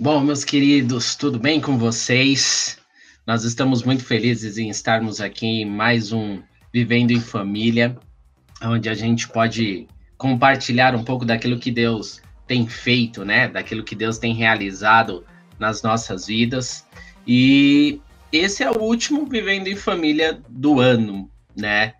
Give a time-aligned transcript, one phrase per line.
[0.00, 2.78] Bom, meus queridos, tudo bem com vocês?
[3.26, 6.40] Nós estamos muito felizes em estarmos aqui em mais um
[6.72, 7.98] Vivendo em Família,
[8.62, 13.48] onde a gente pode compartilhar um pouco daquilo que Deus tem feito, né?
[13.48, 15.24] Daquilo que Deus tem realizado
[15.58, 16.86] nas nossas vidas.
[17.26, 18.00] E
[18.32, 21.94] esse é o último Vivendo em Família do ano, né?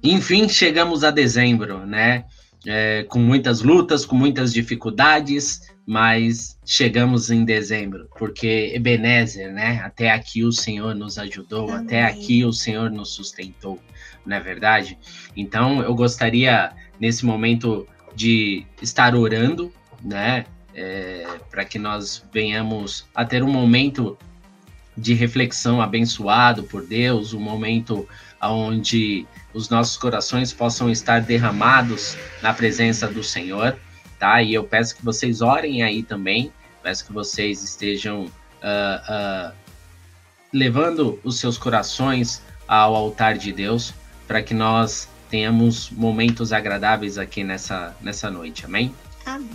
[0.00, 2.24] Enfim, chegamos a dezembro, né?
[2.64, 9.80] É, com muitas lutas, com muitas dificuldades, mas chegamos em dezembro, porque Ebenezer, né?
[9.84, 11.84] Até aqui o Senhor nos ajudou, Amém.
[11.84, 13.80] até aqui o Senhor nos sustentou,
[14.24, 14.98] não é verdade?
[15.36, 20.44] Então eu gostaria nesse momento de estar orando, né?
[20.74, 24.18] É, para que nós venhamos a ter um momento
[24.96, 28.08] de reflexão abençoado por Deus, um momento
[28.42, 33.78] onde os nossos corações possam estar derramados na presença do Senhor
[34.18, 34.42] tá?
[34.42, 36.52] E eu peço que vocês orem aí também,
[36.82, 39.52] peço que vocês estejam uh, uh,
[40.52, 43.94] levando os seus corações ao altar de Deus,
[44.26, 48.94] para que nós tenhamos momentos agradáveis aqui nessa, nessa noite, amém?
[49.24, 49.50] Amém.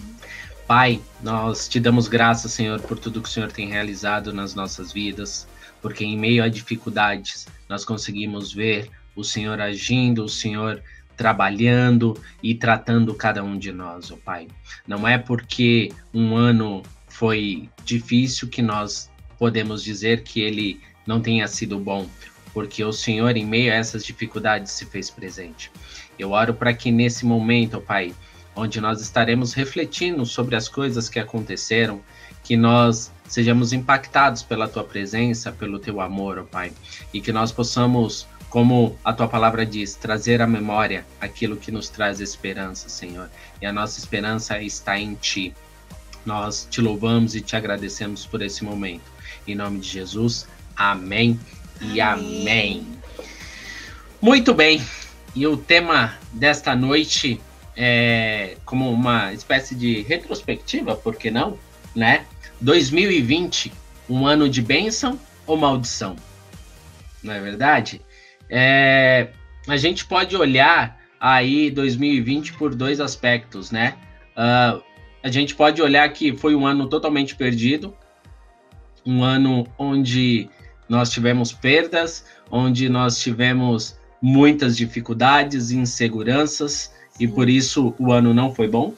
[0.67, 4.93] Pai, nós te damos graças, Senhor, por tudo que o Senhor tem realizado nas nossas
[4.93, 5.47] vidas,
[5.81, 10.81] porque em meio a dificuldades nós conseguimos ver o Senhor agindo, o Senhor
[11.21, 14.47] trabalhando e tratando cada um de nós, ó oh Pai.
[14.87, 21.47] Não é porque um ano foi difícil que nós podemos dizer que ele não tenha
[21.47, 22.09] sido bom,
[22.55, 25.71] porque o Senhor, em meio a essas dificuldades, se fez presente.
[26.17, 28.15] Eu oro para que nesse momento, ó Pai,
[28.55, 32.01] onde nós estaremos refletindo sobre as coisas que aconteceram,
[32.43, 36.73] que nós sejamos impactados pela tua presença, pelo teu amor, ó Pai,
[37.13, 41.87] e que nós possamos como a tua palavra diz, trazer à memória aquilo que nos
[41.87, 43.29] traz esperança, Senhor.
[43.61, 45.53] E a nossa esperança está em Ti.
[46.25, 49.09] Nós te louvamos e te agradecemos por esse momento.
[49.47, 51.39] Em nome de Jesus, amém
[51.79, 52.41] e amém.
[52.41, 52.87] amém.
[54.21, 54.85] Muito bem,
[55.33, 57.39] e o tema desta noite
[57.75, 61.57] é como uma espécie de retrospectiva, por que não?
[61.95, 62.25] Né?
[62.59, 63.71] 2020,
[64.09, 65.17] um ano de bênção
[65.47, 66.17] ou maldição?
[67.23, 68.01] Não é verdade?
[68.53, 69.29] É,
[69.65, 73.95] a gente pode olhar aí 2020 por dois aspectos, né?
[74.31, 74.83] Uh,
[75.23, 77.95] a gente pode olhar que foi um ano totalmente perdido,
[79.05, 80.49] um ano onde
[80.89, 87.23] nós tivemos perdas, onde nós tivemos muitas dificuldades, inseguranças, Sim.
[87.23, 88.93] e por isso o ano não foi bom.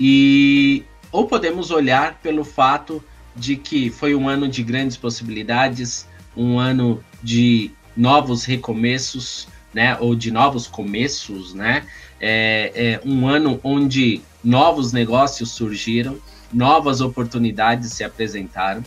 [0.00, 3.04] E ou podemos olhar pelo fato
[3.36, 10.14] de que foi um ano de grandes possibilidades, um ano de novos recomeços, né, ou
[10.14, 11.84] de novos começos, né,
[12.20, 16.18] é, é um ano onde novos negócios surgiram,
[16.52, 18.84] novas oportunidades se apresentaram,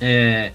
[0.00, 0.52] é,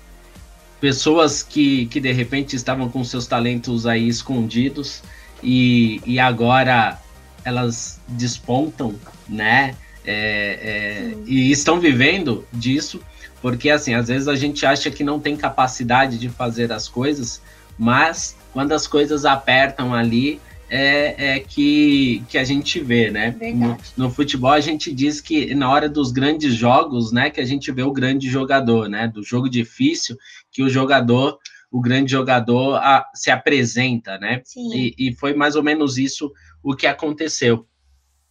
[0.82, 5.02] pessoas que, que de repente estavam com seus talentos aí escondidos
[5.44, 7.00] e, e agora
[7.44, 8.96] elas despontam,
[9.28, 9.76] né,
[10.06, 13.02] é, é e estão vivendo disso
[13.42, 17.42] porque, assim, às vezes a gente acha que não tem capacidade de fazer as coisas,
[17.78, 23.36] mas quando as coisas apertam ali, é, é que, que a gente vê, né?
[23.56, 27.46] No, no, futebol a gente diz que na hora dos grandes jogos, né, que a
[27.46, 29.08] gente vê o grande jogador, né?
[29.08, 30.18] Do jogo difícil,
[30.52, 31.38] que o jogador,
[31.72, 34.42] o grande jogador a, se apresenta, né?
[34.56, 36.32] E, e, foi mais ou menos isso
[36.62, 37.66] o que aconteceu.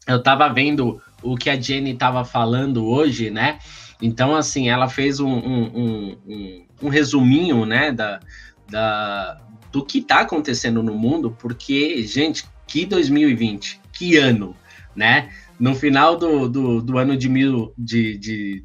[0.07, 3.59] Eu estava vendo o que a Jenny estava falando hoje, né?
[4.01, 8.21] Então, assim, ela fez um, um, um, um resuminho, né, da,
[8.69, 9.41] da,
[9.73, 14.55] do que está acontecendo no mundo, porque, gente, que 2020, que ano,
[14.95, 15.31] né?
[15.59, 18.63] No final do, do, do ano de mil, de, de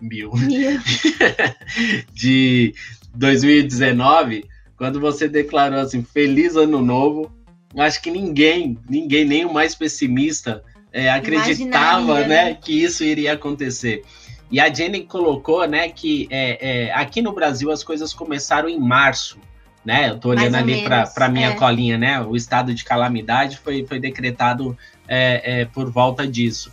[0.00, 0.30] mil,
[2.14, 2.74] de
[3.14, 4.44] 2019,
[4.76, 7.32] quando você declarou assim, feliz ano novo,
[7.76, 13.04] acho que ninguém, ninguém, nem o mais pessimista, é, acreditava, Imaginaria, né, né, que isso
[13.04, 14.02] iria acontecer.
[14.50, 18.78] E a Jenny colocou, né, que é, é, aqui no Brasil as coisas começaram em
[18.78, 19.38] março,
[19.84, 20.10] né?
[20.10, 21.54] Eu tô olhando ali para minha é.
[21.54, 22.20] colinha, né?
[22.20, 24.76] O estado de calamidade foi, foi decretado
[25.08, 26.72] é, é, por volta disso.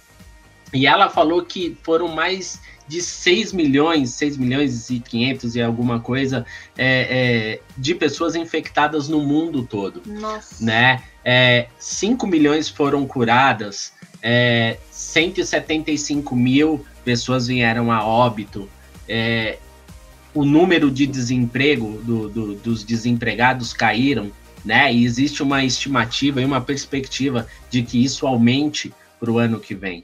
[0.74, 6.00] E ela falou que foram mais de 6 milhões, 6 milhões e 500 e alguma
[6.00, 6.46] coisa
[6.78, 10.02] é, é, de pessoas infectadas no mundo todo.
[10.06, 10.64] Nossa.
[10.64, 11.04] Né?
[11.24, 18.68] É, 5 milhões foram curadas, é, 175 mil pessoas vieram a óbito,
[19.08, 19.60] é,
[20.34, 24.30] o número de desemprego do, do, dos desempregados caíram,
[24.66, 24.94] né?
[24.94, 29.74] E existe uma estimativa e uma perspectiva de que isso aumente para o ano que
[29.74, 30.04] vem.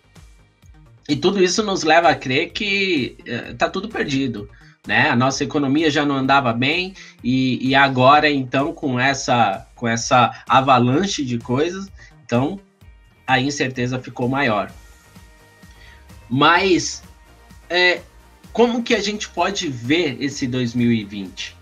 [1.10, 3.18] E tudo isso nos leva a crer que
[3.52, 4.50] está tudo perdido.
[4.88, 5.10] Né?
[5.10, 10.42] A nossa economia já não andava bem e, e agora, então, com essa, com essa
[10.48, 11.92] avalanche de coisas,
[12.26, 12.58] então
[13.28, 14.72] a incerteza ficou maior.
[16.30, 17.04] Mas
[17.70, 18.02] é,
[18.52, 21.56] como que a gente pode ver esse 2020,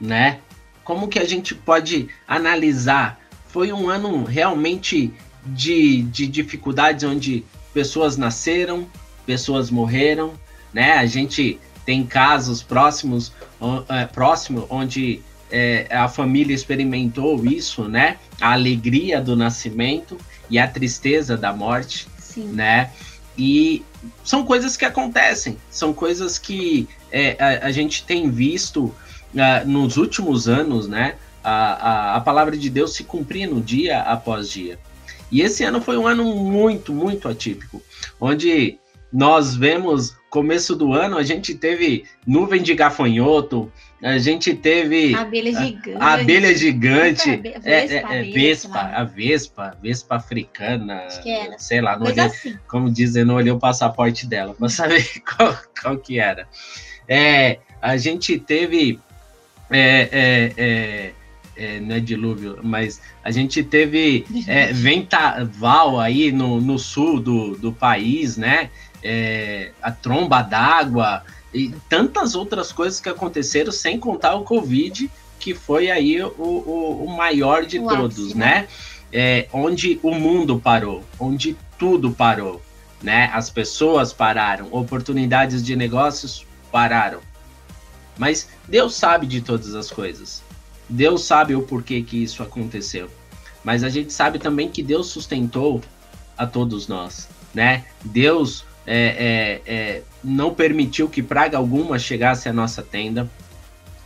[0.00, 0.38] né?
[0.84, 3.20] Como que a gente pode analisar?
[3.48, 5.12] Foi um ano realmente
[5.44, 7.44] de, de dificuldades onde
[7.74, 8.86] pessoas nasceram,
[9.26, 10.32] pessoas morreram,
[10.72, 10.92] né?
[10.92, 13.32] A gente tem casos próximos,
[13.88, 18.18] é, próximo, onde é, a família experimentou isso, né?
[18.40, 20.18] A alegria do nascimento
[20.50, 22.48] e a tristeza da morte, Sim.
[22.48, 22.90] né?
[23.38, 23.84] E
[24.24, 29.96] são coisas que acontecem, são coisas que é, a, a, gente tem visto uh, nos
[29.96, 31.14] últimos anos, né?
[31.42, 34.78] A, a, a palavra de Deus se cumprindo dia após dia.
[35.30, 37.80] E esse ano foi um ano muito, muito atípico,
[38.20, 38.78] onde
[39.12, 43.72] nós vemos começo do ano a gente teve nuvem de gafanhoto,
[44.02, 49.04] a gente teve abelha gigante, a, a abelha gigante, vespa, é, é, é, vespa, a
[49.04, 51.08] vespa, vespa africana,
[51.56, 52.58] sei lá, olhei, assim.
[52.68, 55.04] como dizem, não olhei o passaporte dela para saber
[55.36, 56.46] qual, qual, que era.
[57.08, 59.00] É, a gente teve
[59.70, 61.12] é, é, é
[61.58, 67.56] é, não é dilúvio, mas a gente teve é, ventaval aí no, no sul do,
[67.56, 68.70] do país, né?
[69.02, 71.22] É, a tromba d'água
[71.52, 77.04] e tantas outras coisas que aconteceram, sem contar o Covid, que foi aí o, o,
[77.04, 78.46] o maior de o todos, ápice, né?
[78.46, 78.68] né?
[79.10, 82.60] É, onde o mundo parou, onde tudo parou,
[83.02, 83.30] né?
[83.32, 87.20] As pessoas pararam, oportunidades de negócios pararam.
[88.18, 90.42] Mas Deus sabe de todas as coisas.
[90.88, 93.08] Deus sabe o porquê que isso aconteceu.
[93.62, 95.80] Mas a gente sabe também que Deus sustentou
[96.36, 97.84] a todos nós, né?
[98.04, 103.30] Deus é, é, é, não permitiu que praga alguma chegasse à nossa tenda,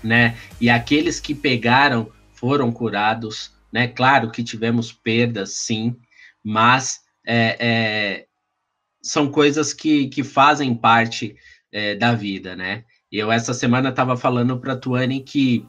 [0.03, 0.37] né?
[0.61, 3.87] E aqueles que pegaram foram curados, né?
[3.87, 5.97] Claro que tivemos perdas, sim,
[6.43, 8.27] mas é, é,
[9.01, 11.37] são coisas que, que fazem parte
[11.71, 12.83] é, da vida, né?
[13.11, 15.65] Eu essa semana estava falando para a Tuane que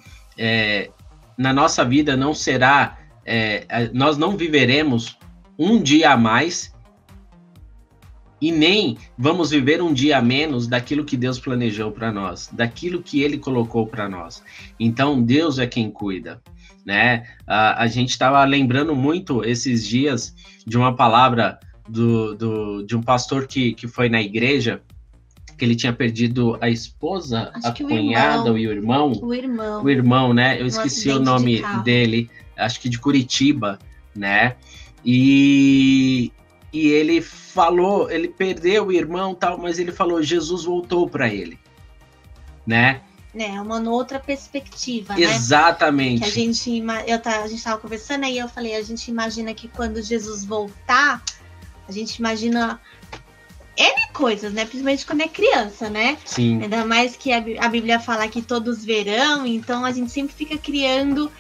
[1.37, 2.97] na nossa vida não será,
[3.93, 5.17] nós não viveremos
[5.59, 6.72] um dia a mais
[8.43, 13.01] e nem vamos viver um dia a menos daquilo que Deus planejou para nós, daquilo
[13.01, 14.43] que Ele colocou para nós.
[14.77, 16.41] Então Deus é quem cuida,
[16.85, 17.23] né?
[17.47, 20.35] A, a gente estava lembrando muito esses dias
[20.67, 21.57] de uma palavra
[21.87, 24.81] do, do, de um pastor que, que foi na igreja
[25.57, 29.11] que ele tinha perdido a esposa, Acho a cunhada o irmão, e o irmão.
[29.21, 29.83] O irmão.
[29.85, 30.59] O irmão, né?
[30.59, 33.79] Eu um esqueci o nome de dele, acho que de Curitiba,
[34.13, 34.57] né?
[35.05, 36.29] E,
[36.73, 41.59] e ele falou, ele perdeu o irmão tal, mas ele falou, Jesus voltou para ele,
[42.65, 43.01] né?
[43.35, 45.21] É, uma outra perspectiva, né?
[45.21, 46.21] Exatamente.
[46.21, 49.53] Que a gente, eu tá, a gente estava conversando aí, eu falei, a gente imagina
[49.53, 51.23] que quando Jesus voltar,
[51.87, 52.79] a gente imagina
[53.75, 54.65] N coisas, né?
[54.65, 56.17] Principalmente quando é criança, né?
[56.25, 56.61] Sim.
[56.61, 61.31] Ainda mais que a, Bíblia fala que todos verão, então a gente sempre fica criando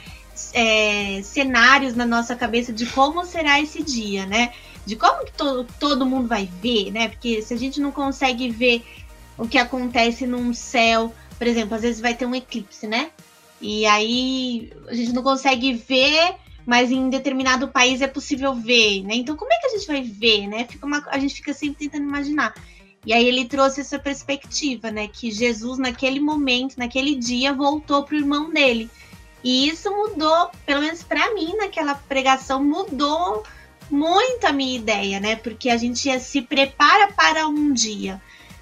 [0.51, 4.51] é, cenários na nossa cabeça de como será esse dia, né?
[4.85, 7.09] De como que to, todo mundo vai ver, né?
[7.09, 8.83] Porque se a gente não consegue ver
[9.37, 13.11] o que acontece num céu, por exemplo, às vezes vai ter um eclipse, né?
[13.61, 16.35] E aí a gente não consegue ver
[16.65, 19.15] mas em determinado país é possível ver, né?
[19.15, 20.65] Então, como é que a gente vai ver, né?
[20.69, 22.53] Fica uma, a gente fica sempre tentando imaginar.
[23.05, 25.07] E aí ele trouxe essa perspectiva, né?
[25.07, 28.89] Que Jesus, naquele momento, naquele dia, voltou para o irmão dele.
[29.43, 33.43] E isso mudou, pelo menos para mim, naquela pregação, mudou
[33.89, 35.35] muito a minha ideia, né?
[35.35, 38.21] Porque a gente se prepara para um dia.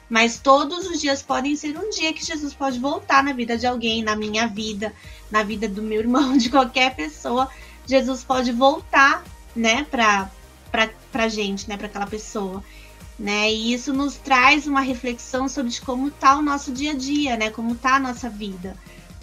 [0.10, 3.66] Mas todos os dias podem ser um dia que Jesus pode voltar na vida de
[3.66, 4.94] alguém, na minha vida,
[5.32, 7.50] na vida do meu irmão, de qualquer pessoa
[7.86, 9.24] Jesus pode voltar,
[9.56, 10.30] né, para
[11.12, 12.64] para gente, né, para aquela pessoa,
[13.20, 13.52] né?
[13.52, 17.50] E isso nos traz uma reflexão sobre como tá o nosso dia a dia, né?
[17.50, 18.78] Como tá a nossa vida,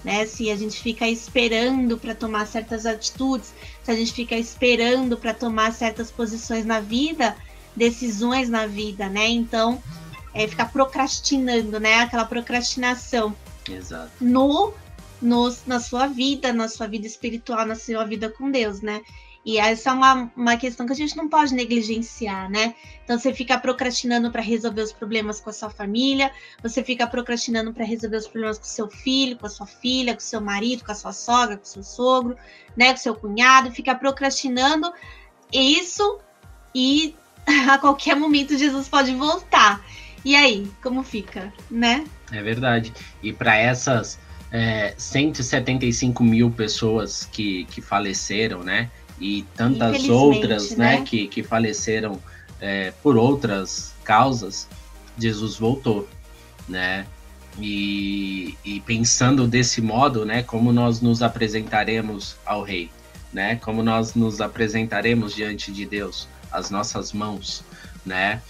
[0.05, 0.26] né?
[0.26, 3.52] Se a gente fica esperando para tomar certas atitudes,
[3.83, 7.37] se a gente fica esperando para tomar certas posições na vida,
[7.75, 9.28] decisões na vida, né?
[9.28, 9.83] Então,
[10.35, 11.97] é ficar procrastinando, né?
[11.97, 13.35] Aquela procrastinação.
[13.69, 14.12] Exato.
[14.21, 14.73] No
[15.21, 19.02] no, na sua vida, na sua vida espiritual, na sua vida com Deus, né?
[19.45, 22.75] E essa é uma, uma questão que a gente não pode negligenciar, né?
[23.04, 26.30] Então você fica procrastinando para resolver os problemas com a sua família,
[26.62, 30.21] você fica procrastinando para resolver os problemas com seu filho, com a sua filha, com
[30.21, 32.37] o seu marido, com a sua sogra, com o seu sogro,
[32.76, 32.88] né?
[32.88, 34.92] Com o seu cunhado, fica procrastinando
[35.52, 36.18] isso
[36.75, 37.14] e
[37.71, 39.83] a qualquer momento Jesus pode voltar.
[40.25, 42.04] E aí, como fica, né?
[42.33, 42.92] É verdade.
[43.23, 44.18] E para essas
[44.50, 48.90] é, 175 mil pessoas que, que faleceram, né?
[49.20, 50.96] E tantas outras, né?
[50.96, 51.02] né?
[51.02, 52.20] Que, que faleceram
[52.60, 54.68] é, por outras causas,
[55.18, 56.08] Jesus voltou,
[56.68, 57.06] né?
[57.60, 60.42] E, e, pensando desse modo, né?
[60.42, 62.90] Como nós nos apresentaremos ao Rei,
[63.32, 63.56] né?
[63.56, 67.64] Como nós nos apresentaremos diante de Deus, as nossas mãos,
[68.06, 68.40] né?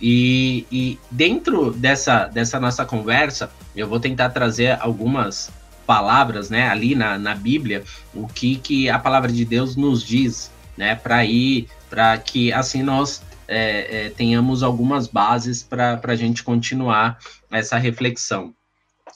[0.00, 5.50] E, e dentro dessa, dessa nossa conversa, eu vou tentar trazer algumas
[5.86, 10.50] palavras, né, ali na, na Bíblia, o que, que a palavra de Deus nos diz,
[10.76, 16.42] né, para ir, para que assim nós é, é, tenhamos algumas bases para a gente
[16.42, 17.18] continuar
[17.50, 18.52] essa reflexão.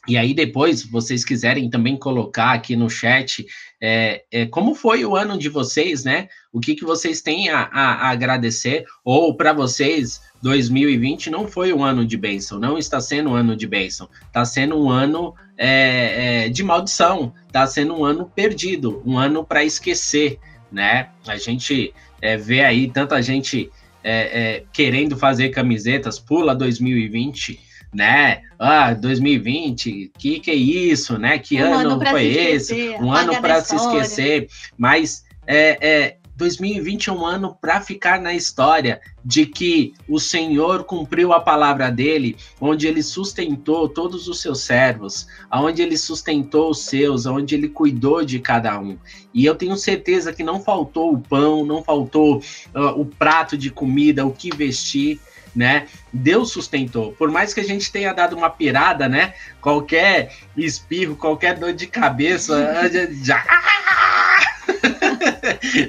[0.09, 3.47] E aí, depois, vocês quiserem também colocar aqui no chat
[3.81, 6.29] é, é, como foi o ano de vocês, né?
[6.51, 11.73] O que, que vocês têm a, a, a agradecer, ou para vocês, 2020 não foi
[11.73, 15.35] um ano de bênção, não está sendo um ano de bênção, está sendo um ano
[15.57, 20.39] é, é, de maldição, está sendo um ano perdido, um ano para esquecer,
[20.73, 21.11] né?
[21.27, 21.93] A gente
[22.23, 23.71] é, vê aí tanta gente
[24.03, 28.43] é, querendo fazer camisetas, pula 2020 né?
[28.59, 31.39] Ah, 2020, que que é isso, né?
[31.39, 32.91] Que um ano, ano foi esse?
[33.01, 34.49] Um ano para se esquecer.
[34.77, 40.85] Mas é, é, 2020 é um ano para ficar na história de que o Senhor
[40.85, 46.85] cumpriu a palavra dele, onde ele sustentou todos os seus servos, aonde ele sustentou os
[46.85, 48.97] seus, onde ele cuidou de cada um.
[49.35, 53.71] E eu tenho certeza que não faltou o pão, não faltou uh, o prato de
[53.71, 55.21] comida, o que vestir,
[55.55, 55.87] né?
[56.13, 57.13] Deus sustentou.
[57.13, 59.35] Por mais que a gente tenha dado uma pirada, né?
[59.61, 62.91] Qualquer espirro, qualquer dor de cabeça,
[63.23, 63.45] já.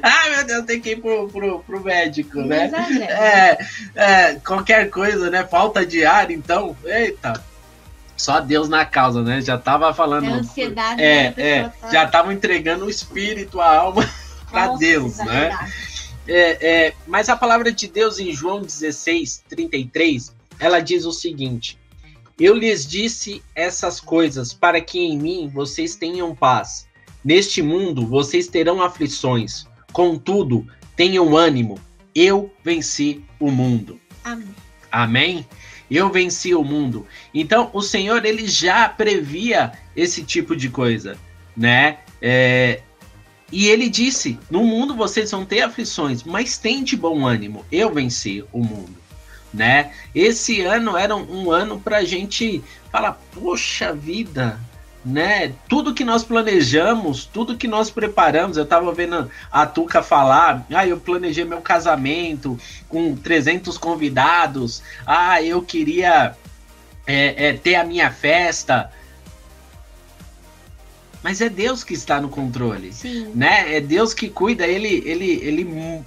[0.03, 2.71] Ai, meu Deus, tem que ir pro, pro, pro médico, né?
[3.01, 3.57] É,
[3.95, 5.45] é, qualquer coisa, né?
[5.45, 7.41] Falta de ar, então, eita.
[8.17, 9.41] Só Deus na causa, né?
[9.41, 10.25] Já tava falando.
[10.25, 11.89] É ansiedade, é, é, tá...
[11.89, 14.07] já tava entregando o espírito, a alma
[14.51, 15.49] para Deus, né?
[15.49, 15.90] Verdade.
[16.33, 21.77] É, é, mas a palavra de Deus em João 16, 33, ela diz o seguinte:
[22.39, 26.87] Eu lhes disse essas coisas para que em mim vocês tenham paz.
[27.21, 29.67] Neste mundo vocês terão aflições.
[29.91, 31.77] Contudo, tenham ânimo.
[32.15, 33.99] Eu venci o mundo.
[34.23, 34.55] Amém.
[34.89, 35.47] Amém?
[35.89, 37.05] Eu venci o mundo.
[37.33, 41.17] Então, o Senhor ele já previa esse tipo de coisa,
[41.57, 41.97] né?
[42.21, 42.81] É,
[43.51, 47.65] e ele disse: No mundo vocês vão ter aflições, mas tem de bom ânimo.
[47.71, 49.01] Eu venci o mundo.
[49.53, 49.91] Né?
[50.15, 54.57] Esse ano era um, um ano para a gente falar: Poxa vida,
[55.03, 55.53] né?
[55.67, 60.87] Tudo que nós planejamos, tudo que nós preparamos, eu estava vendo a Tuca falar, ah,
[60.87, 66.35] eu planejei meu casamento com 300 convidados, ah, eu queria
[67.05, 68.91] é, é, ter a minha festa,
[71.23, 73.31] mas é Deus que está no controle, Sim.
[73.35, 73.75] né?
[73.75, 76.03] É Deus que cuida, ele, ele, ele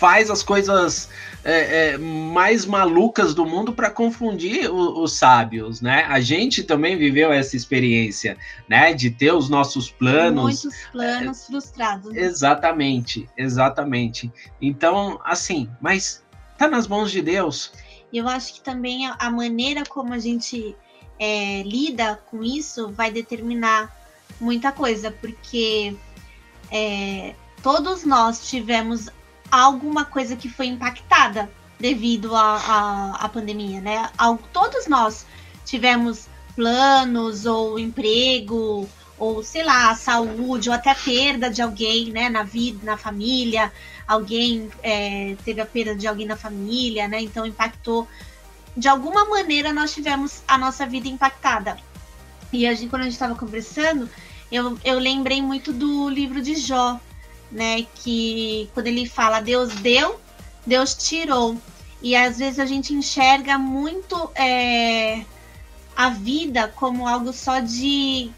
[0.00, 1.08] faz as coisas
[1.44, 6.04] é, é, mais malucas do mundo para confundir o, os sábios, né?
[6.08, 8.36] A gente também viveu essa experiência,
[8.68, 8.92] né?
[8.92, 10.42] De ter os nossos planos.
[10.64, 12.12] Muitos planos é, frustrados.
[12.12, 12.22] Né?
[12.22, 14.32] Exatamente, exatamente.
[14.60, 16.22] Então, assim, mas
[16.56, 17.72] tá nas mãos de Deus.
[18.12, 20.74] Eu acho que também a maneira como a gente
[21.20, 23.94] é, lida com isso vai determinar
[24.40, 25.94] muita coisa, porque
[26.72, 29.10] é, todos nós tivemos
[29.50, 34.10] alguma coisa que foi impactada devido à pandemia, né?
[34.52, 35.26] todos nós
[35.64, 42.42] tivemos planos ou emprego ou sei lá, saúde ou até perda de alguém, né, na
[42.42, 43.70] vida, na família,
[44.08, 47.20] alguém é, teve a perda de alguém na família, né?
[47.20, 48.08] Então impactou
[48.76, 51.76] de alguma maneira nós tivemos a nossa vida impactada.
[52.52, 54.08] E a gente, quando a gente estava conversando,
[54.50, 57.00] eu, eu lembrei muito do livro de Jó,
[57.50, 57.86] né?
[57.96, 60.20] Que quando ele fala Deus deu,
[60.66, 61.56] Deus tirou.
[62.02, 65.24] E às vezes a gente enxerga muito é,
[65.94, 68.30] a vida como algo só de,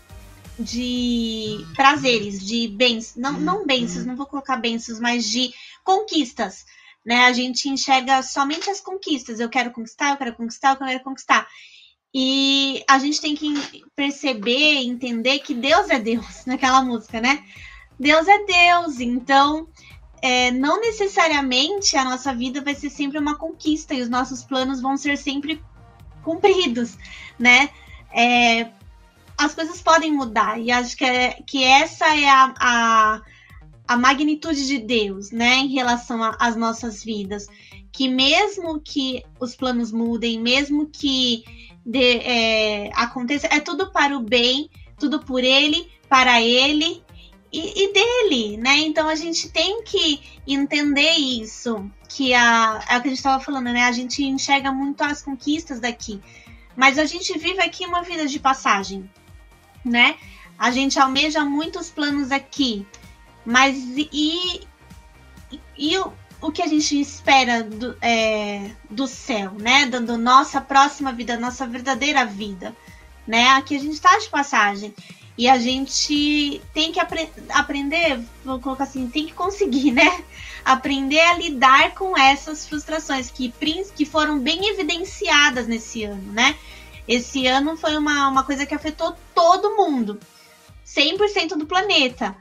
[0.59, 6.67] de prazeres, de bens, não, não bênçãos, não vou colocar bênçãos, mas de conquistas
[7.05, 7.25] né?
[7.25, 9.41] A gente enxerga somente as conquistas.
[9.41, 11.47] Eu quero conquistar, eu quero conquistar, eu quero conquistar.
[12.15, 13.55] E a gente tem que
[13.97, 17.43] perceber, entender que Deus é Deus, naquela música, né?
[17.99, 19.69] Deus é Deus, então
[20.21, 24.81] é, não necessariamente a nossa vida vai ser sempre uma conquista e os nossos planos
[24.81, 25.63] vão ser sempre
[26.23, 26.97] cumpridos,
[27.39, 27.71] né?
[28.13, 28.71] É,
[29.37, 33.23] as coisas podem mudar e acho que, é, que essa é a, a
[33.87, 37.47] a magnitude de Deus, né, em relação às nossas vidas.
[37.95, 41.45] que mesmo que os planos mudem, mesmo que
[41.85, 47.03] de, é, aconteça, é tudo para o bem, tudo por ele, para ele
[47.53, 48.79] e, e, dele, né?
[48.79, 53.45] Então a gente tem que entender isso, que a, é o que a gente estava
[53.45, 53.83] falando, né?
[53.85, 56.21] A gente enxerga muito as conquistas daqui,
[56.75, 59.09] mas a gente vive aqui uma vida de passagem,
[59.85, 60.17] né?
[60.59, 62.87] A gente almeja muitos planos aqui,
[63.45, 64.61] mas e,
[65.77, 69.87] e, o, o que a gente espera do, é, do céu, né?
[69.87, 72.75] Da nossa próxima vida, nossa verdadeira vida,
[73.27, 73.49] né?
[73.51, 74.95] Aqui a gente está de passagem.
[75.37, 80.25] E a gente tem que apre aprender, vou colocar assim, tem que conseguir, né?
[80.65, 83.53] Aprender a lidar com essas frustrações que,
[83.97, 86.55] que foram bem evidenciadas nesse ano, né?
[87.09, 90.21] Esse ano foi uma, uma coisa que afetou todo mundo,
[90.87, 92.37] 100% do planeta.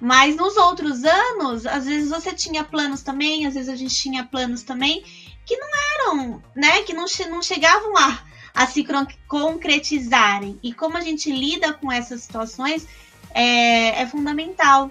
[0.00, 4.24] Mas nos outros anos, às vezes você tinha planos também, às vezes a gente tinha
[4.24, 5.04] planos também,
[5.44, 6.82] que não eram, né?
[6.82, 8.84] Que não, não chegavam a a se
[9.28, 10.58] concretizarem.
[10.62, 12.86] E como a gente lida com essas situações
[13.34, 14.90] é, é fundamental.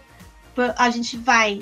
[0.78, 1.62] A gente vai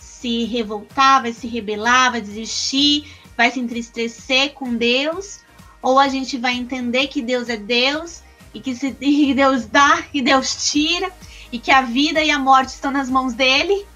[0.00, 5.40] se revoltar, vai se rebelar, vai desistir, vai se entristecer com Deus,
[5.82, 8.22] ou a gente vai entender que Deus é Deus
[8.54, 11.12] e que, se, e Deus dá e Deus tira
[11.52, 13.86] e que a vida e a morte estão nas mãos dele,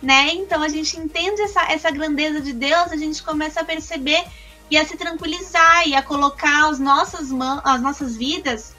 [0.00, 0.34] né?
[0.34, 4.24] Então a gente entende essa, essa grandeza de Deus, a gente começa a perceber
[4.70, 8.74] e a se tranquilizar e a colocar as nossas, mãos, as nossas vidas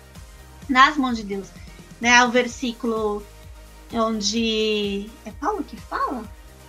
[0.67, 1.47] nas mãos de Deus.
[2.01, 2.23] Né?
[2.25, 3.23] O versículo
[3.91, 6.23] onde é Paulo que fala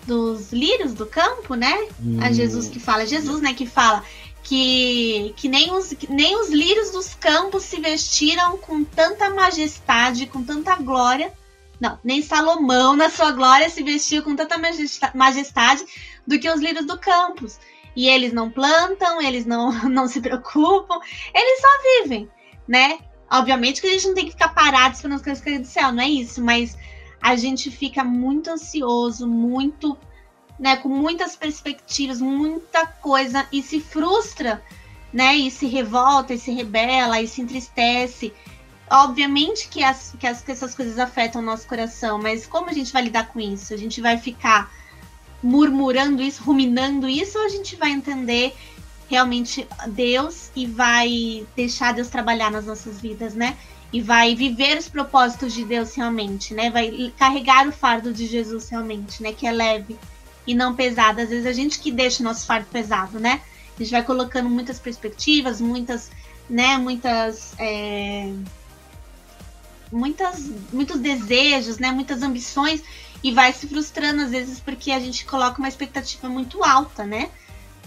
[0.06, 1.88] dos lírios do campo, né?
[1.98, 2.22] Hum.
[2.22, 4.04] É Jesus que fala, é Jesus, né, que fala
[4.44, 10.44] que, que nem, os, nem os lírios dos campos se vestiram com tanta majestade, com
[10.44, 11.32] tanta glória.
[11.80, 14.56] Não, nem Salomão na sua glória se vestiu com tanta
[15.14, 15.84] majestade
[16.26, 17.46] do que os lírios do campo
[17.96, 20.98] e eles não plantam, eles não, não se preocupam,
[21.34, 22.28] eles só vivem,
[22.66, 22.98] né?
[23.30, 25.92] Obviamente que a gente não tem que ficar parado esperando as coisas caírem do céu,
[25.92, 26.76] não é isso, mas
[27.20, 29.96] a gente fica muito ansioso, muito,
[30.58, 34.62] né, com muitas perspectivas, muita coisa e se frustra,
[35.12, 38.32] né, e se revolta, e se rebela, e se entristece.
[38.90, 42.72] Obviamente que, as, que, as, que essas coisas afetam o nosso coração, mas como a
[42.72, 43.72] gente vai lidar com isso?
[43.72, 44.70] A gente vai ficar
[45.42, 48.54] murmurando isso, ruminando isso, ou a gente vai entender
[49.08, 53.56] realmente Deus e vai deixar Deus trabalhar nas nossas vidas, né?
[53.92, 56.70] E vai viver os propósitos de Deus realmente, né?
[56.70, 59.32] Vai carregar o fardo de Jesus realmente, né?
[59.32, 59.96] Que é leve
[60.46, 61.20] e não pesado.
[61.20, 63.40] Às vezes a gente que deixa o nosso fardo pesado, né?
[63.76, 66.10] A gente vai colocando muitas perspectivas, muitas,
[66.48, 66.76] né?
[66.78, 67.54] Muitas.
[67.58, 68.32] É...
[69.94, 71.90] Muitas, muitos desejos, né?
[71.90, 72.82] Muitas ambições
[73.22, 77.30] e vai se frustrando às vezes porque a gente coloca uma expectativa muito alta, né?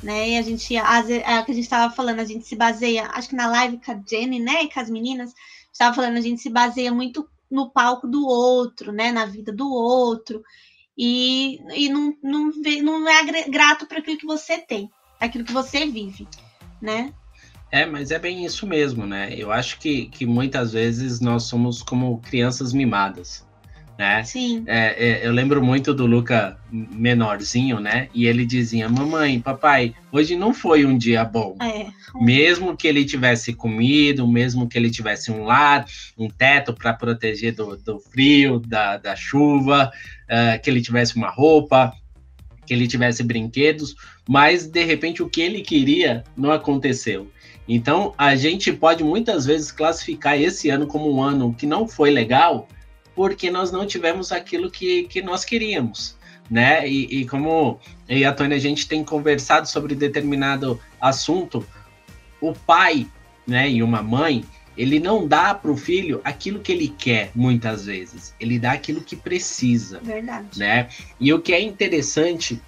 [0.01, 0.29] né?
[0.29, 3.07] E a gente, as, é o que a gente estava falando, a gente se baseia,
[3.13, 5.33] acho que na live com a Jenny, né, e com as meninas,
[5.71, 9.71] estava falando, a gente se baseia muito no palco do outro, né, na vida do
[9.71, 10.43] outro,
[10.97, 14.89] e, e não, não, vê, não é grato para aquilo que você tem,
[15.19, 16.27] aquilo que você vive,
[16.81, 17.13] né?
[17.71, 19.34] É, mas é bem isso mesmo, né?
[19.36, 23.45] Eu acho que, que muitas vezes nós somos como crianças mimadas
[23.97, 24.23] né?
[24.23, 24.63] Sim.
[24.67, 28.10] É, é, eu lembro muito do Luca menorzinho, né?
[28.13, 31.56] E ele dizia: Mamãe, papai, hoje não foi um dia bom.
[31.62, 31.88] É.
[32.21, 35.86] Mesmo que ele tivesse comido, mesmo que ele tivesse um lar,
[36.17, 39.91] um teto para proteger do, do, frio, da, da chuva,
[40.30, 41.91] uh, que ele tivesse uma roupa,
[42.65, 43.95] que ele tivesse brinquedos,
[44.27, 47.32] mas de repente o que ele queria não aconteceu.
[47.67, 52.10] Então a gente pode muitas vezes classificar esse ano como um ano que não foi
[52.12, 52.67] legal
[53.15, 56.15] porque nós não tivemos aquilo que, que nós queríamos.
[56.49, 56.88] Né?
[56.88, 61.65] E, e como e a Tônia a gente tem conversado sobre determinado assunto,
[62.39, 63.08] o pai
[63.45, 64.45] né, e uma mãe,
[64.77, 68.34] ele não dá para o filho aquilo que ele quer, muitas vezes.
[68.39, 69.99] Ele dá aquilo que precisa.
[70.01, 70.60] Verdade.
[70.60, 70.88] Né?
[71.19, 72.62] E o que é interessante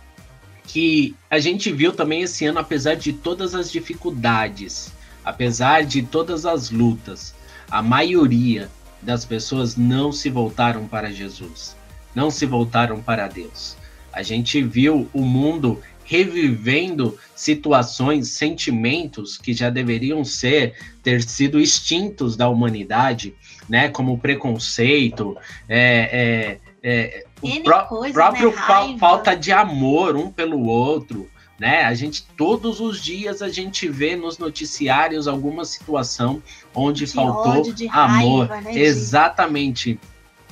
[0.69, 4.93] que a gente viu também esse ano, apesar de todas as dificuldades,
[5.25, 7.33] apesar de todas as lutas,
[7.71, 8.69] a maioria
[9.01, 11.75] das pessoas não se voltaram para Jesus,
[12.13, 13.75] não se voltaram para Deus.
[14.13, 22.37] A gente viu o mundo revivendo situações, sentimentos que já deveriam ser ter sido extintos
[22.37, 23.33] da humanidade,
[23.67, 23.89] né?
[23.89, 25.35] Como preconceito,
[25.67, 28.57] é, é, é o pró coisa, próprio né?
[28.57, 31.83] fa falta de amor um pelo outro, né?
[31.83, 36.41] A gente todos os dias a gente vê nos noticiários alguma situação
[36.73, 38.47] onde de faltou ódio, amor.
[38.47, 39.99] Raiva, né, Exatamente.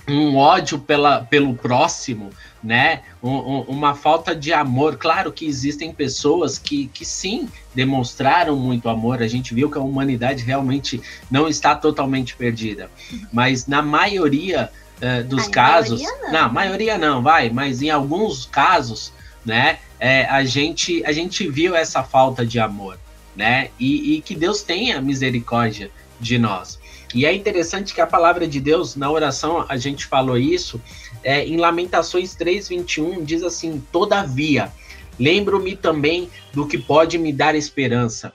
[0.08, 2.30] um ódio pela, pelo próximo,
[2.63, 3.02] né?
[3.22, 4.98] Um, um, uma falta de amor.
[4.98, 9.22] Claro que existem pessoas que, que sim demonstraram muito amor.
[9.22, 12.90] A gente viu que a humanidade realmente não está totalmente perdida.
[13.32, 14.70] Mas na maioria
[15.02, 16.02] uh, dos casos.
[16.02, 16.32] Maioria não.
[16.32, 19.14] não, maioria não, vai, mas em alguns casos,
[19.46, 19.80] né?
[20.00, 23.00] É, a, gente, a gente viu essa falta de amor,
[23.36, 23.70] né?
[23.80, 26.80] E, e que Deus tenha misericórdia de nós.
[27.14, 30.82] E é interessante que a palavra de Deus, na oração, a gente falou isso,
[31.24, 34.72] é, em Lamentações 3,21, diz assim: Todavia,
[35.18, 38.34] lembro-me também do que pode me dar esperança.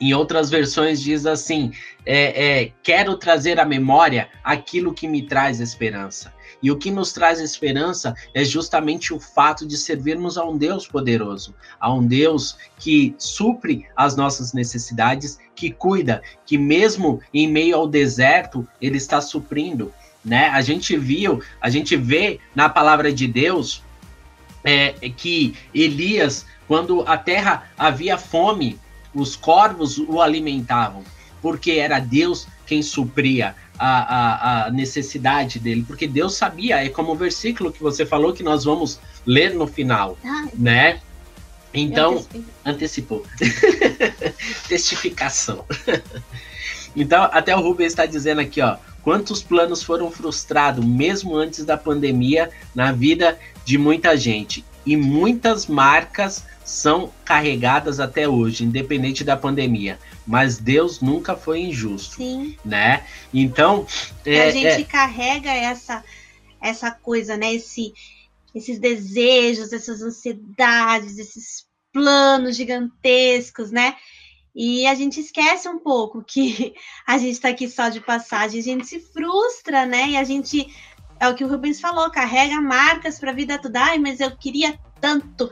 [0.00, 1.72] Em outras versões diz assim:
[2.04, 6.32] é, é, quero trazer à memória aquilo que me traz esperança.
[6.62, 10.86] E o que nos traz esperança é justamente o fato de servirmos a um Deus
[10.86, 17.76] poderoso, a um Deus que supre as nossas necessidades, que cuida, que mesmo em meio
[17.76, 19.92] ao deserto, ele está suprindo.
[20.24, 20.48] Né?
[20.48, 23.82] A gente viu, a gente vê na palavra de Deus
[24.64, 28.78] é, que Elias, quando a terra havia fome,
[29.14, 31.02] os corvos o alimentavam,
[31.40, 37.12] porque era Deus quem supria a, a, a, necessidade dele, porque Deus sabia, é como
[37.12, 41.00] o versículo que você falou que nós vamos ler no final, ah, né?
[41.72, 42.24] Então,
[42.64, 43.26] antecipou.
[44.68, 45.64] Testificação.
[46.94, 51.76] então, até o Rubens está dizendo aqui, ó, quantos planos foram frustrados mesmo antes da
[51.76, 59.36] pandemia na vida de muita gente e muitas marcas são carregadas até hoje, independente da
[59.36, 59.98] pandemia.
[60.26, 62.56] Mas Deus nunca foi injusto, Sim.
[62.64, 63.04] né?
[63.32, 63.86] Então
[64.24, 64.84] é, a gente é...
[64.84, 66.02] carrega essa
[66.60, 67.54] essa coisa, né?
[67.54, 67.92] Esse,
[68.54, 73.94] esses desejos, essas ansiedades, esses planos gigantescos, né?
[74.54, 76.74] E a gente esquece um pouco que
[77.06, 80.10] a gente está aqui só de passagem, a gente se frustra, né?
[80.10, 80.66] E a gente
[81.24, 83.80] é o que o Rubens falou, carrega marcas para a vida toda.
[83.80, 85.50] Ai, mas eu queria tanto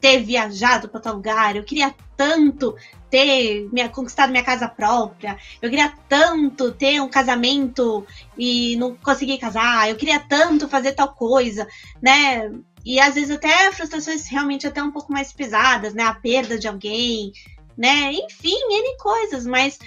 [0.00, 2.74] ter viajado para tal lugar, eu queria tanto
[3.08, 8.04] ter minha, conquistado minha casa própria, eu queria tanto ter um casamento
[8.36, 11.68] e não consegui casar, eu queria tanto fazer tal coisa,
[12.02, 12.50] né?
[12.84, 16.02] E às vezes até frustrações realmente até um pouco mais pesadas, né?
[16.02, 17.32] A perda de alguém,
[17.76, 18.12] né?
[18.12, 19.78] Enfim, N coisas, mas.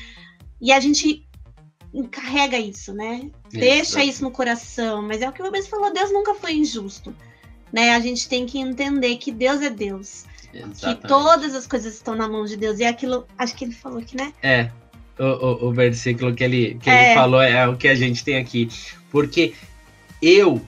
[0.62, 1.28] E a gente
[1.96, 3.30] encarrega isso, né?
[3.50, 5.02] Deixa isso no coração.
[5.02, 7.16] Mas é o que o Rubens falou: Deus nunca foi injusto
[7.76, 7.94] né?
[7.94, 10.24] A gente tem que entender que Deus é Deus.
[10.54, 11.02] Exatamente.
[11.02, 12.80] Que todas as coisas estão na mão de Deus.
[12.80, 14.32] E aquilo, acho que ele falou aqui, né?
[14.42, 14.72] É.
[15.20, 17.08] O, o, o versículo que, ele, que é.
[17.08, 18.70] ele falou é o que a gente tem aqui.
[19.12, 19.54] Porque
[20.22, 20.62] eu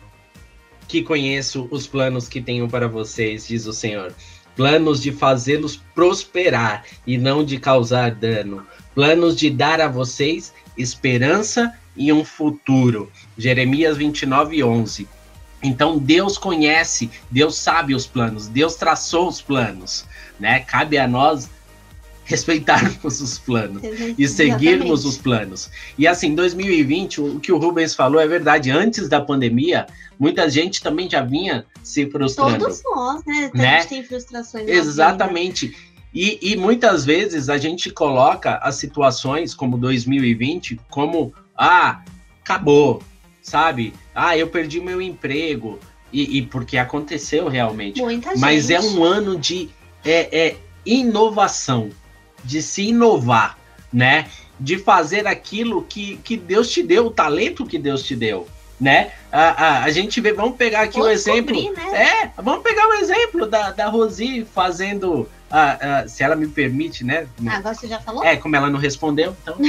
[0.85, 4.13] que conheço os planos que tenho para vocês, diz o Senhor.
[4.53, 8.67] Planos de fazê-los prosperar e não de causar dano.
[8.93, 13.11] Planos de dar a vocês esperança e um futuro.
[13.37, 15.07] Jeremias 29, 11.
[15.63, 20.05] Então Deus conhece, Deus sabe os planos, Deus traçou os planos,
[20.39, 20.59] né?
[20.59, 21.49] Cabe a nós
[22.23, 23.81] respeitarmos os planos
[24.17, 25.71] e seguirmos os planos.
[25.97, 28.69] E assim, 2020, o que o Rubens falou é verdade.
[28.69, 29.87] Antes da pandemia,
[30.19, 32.59] muita gente também já vinha se frustrando.
[32.59, 33.51] Todos nós, né?
[33.53, 33.77] né?
[33.77, 34.67] A gente tem frustrações.
[34.67, 35.75] Exatamente.
[36.17, 42.01] E, e muitas vezes a gente coloca as situações como 2020 como ah,
[42.41, 43.03] acabou,
[43.39, 43.93] sabe?
[44.15, 45.77] Ah, eu perdi meu emprego.
[46.11, 48.01] E, e porque aconteceu realmente.
[48.01, 49.69] Muita Mas é um ano de
[50.03, 51.91] é, é, inovação,
[52.43, 53.55] de se inovar,
[53.93, 54.27] né?
[54.59, 58.47] De fazer aquilo que, que Deus te deu, o talento que Deus te deu.
[58.81, 59.11] Né?
[59.31, 61.53] A, a, a gente vê, vamos pegar aqui o um exemplo.
[61.73, 62.31] Né?
[62.35, 66.47] É, vamos pegar o um exemplo da, da Rosi fazendo ah, ah, se ela me
[66.47, 67.27] permite, né?
[67.47, 68.23] Agora você já falou?
[68.23, 69.55] É, como ela não respondeu, então.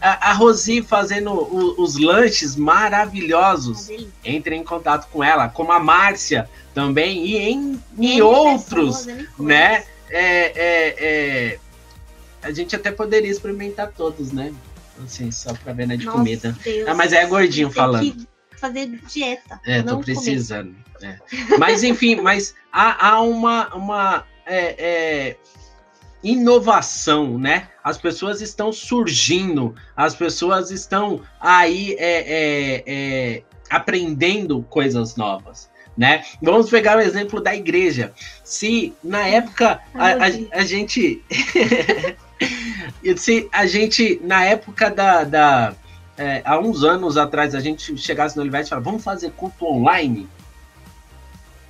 [0.00, 3.88] a, a Rosi fazendo o, os lanches maravilhosos.
[4.22, 9.06] Entre em contato com ela, como a Márcia também, e em, em outros,
[9.38, 9.84] né?
[10.10, 11.58] É, é, é,
[12.42, 14.52] a gente até poderia experimentar todos, né?
[15.02, 16.56] Assim, só pra ver, né, de Nossa, comida.
[16.62, 18.26] Deus, ah, mas é gordinho falando.
[18.56, 19.58] fazer dieta.
[19.64, 20.76] É, tô precisando.
[21.04, 21.18] É.
[21.58, 25.36] Mas enfim, mas há, há uma, uma é, é,
[26.22, 27.68] inovação, né?
[27.82, 35.72] As pessoas estão surgindo, as pessoas estão aí é, é, é, aprendendo coisas novas.
[35.96, 36.24] Né?
[36.42, 38.12] Vamos pegar o exemplo da igreja.
[38.42, 41.22] Se na época a, a, a gente.
[43.16, 45.22] se a gente, na época da.
[45.22, 45.74] da
[46.16, 49.66] é, há uns anos atrás, a gente chegasse no universo e falasse, vamos fazer culto
[49.66, 50.28] online?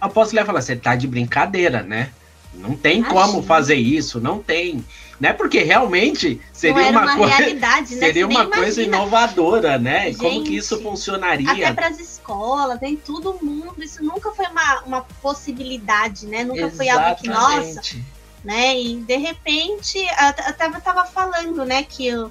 [0.01, 2.11] Apóstolo ia falar, você tá de brincadeira, né?
[2.57, 3.21] Não tem Imagina.
[3.21, 4.85] como fazer isso, não tem.
[5.21, 5.33] Né?
[5.33, 7.85] Porque realmente seria uma, uma, coisa, né?
[7.87, 10.07] seria uma coisa inovadora, né?
[10.07, 11.51] Gente, como que isso funcionaria?
[11.51, 16.45] Até para as escolas, em todo mundo, isso nunca foi uma, uma possibilidade, né?
[16.45, 16.77] Nunca Exatamente.
[16.77, 17.97] foi algo que nossa,
[18.45, 18.81] né?
[18.81, 22.31] E de repente, eu tava, tava falando, né, que o,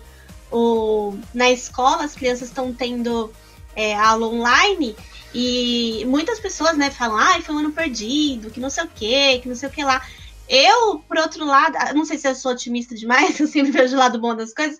[0.52, 3.32] o na escola as crianças estão tendo
[3.76, 4.96] é, aula online
[5.34, 8.88] e muitas pessoas, né, falam, ai, ah, foi um ano perdido, que não sei o
[8.88, 10.06] que, que não sei o que lá.
[10.48, 14.00] Eu, por outro lado, não sei se eu sou otimista demais, eu sempre vejo o
[14.00, 14.78] lado bom das coisas,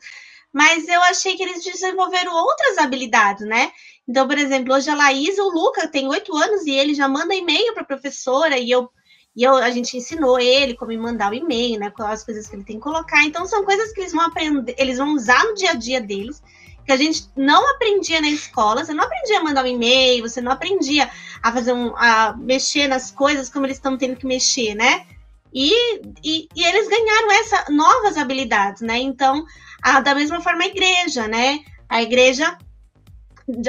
[0.52, 3.72] mas eu achei que eles desenvolveram outras habilidades, né?
[4.08, 7.34] Então, por exemplo, hoje a Laís, o Luca tem oito anos e ele já manda
[7.34, 8.90] e-mail para a professora e eu
[9.36, 11.90] e eu, a gente ensinou ele como mandar o e-mail, né?
[11.90, 13.24] Quais as coisas que ele tem que colocar.
[13.24, 16.40] Então, são coisas que eles vão aprender, eles vão usar no dia a dia deles
[16.86, 20.42] que a gente não aprendia na escola, você não aprendia a mandar um e-mail, você
[20.42, 21.10] não aprendia
[21.42, 25.06] a fazer um, a mexer nas coisas como eles estão tendo que mexer, né?
[25.54, 28.98] E, e, e, eles ganharam essas novas habilidades, né?
[28.98, 29.46] Então,
[29.82, 31.60] a, da mesma forma a igreja, né?
[31.88, 32.58] A igreja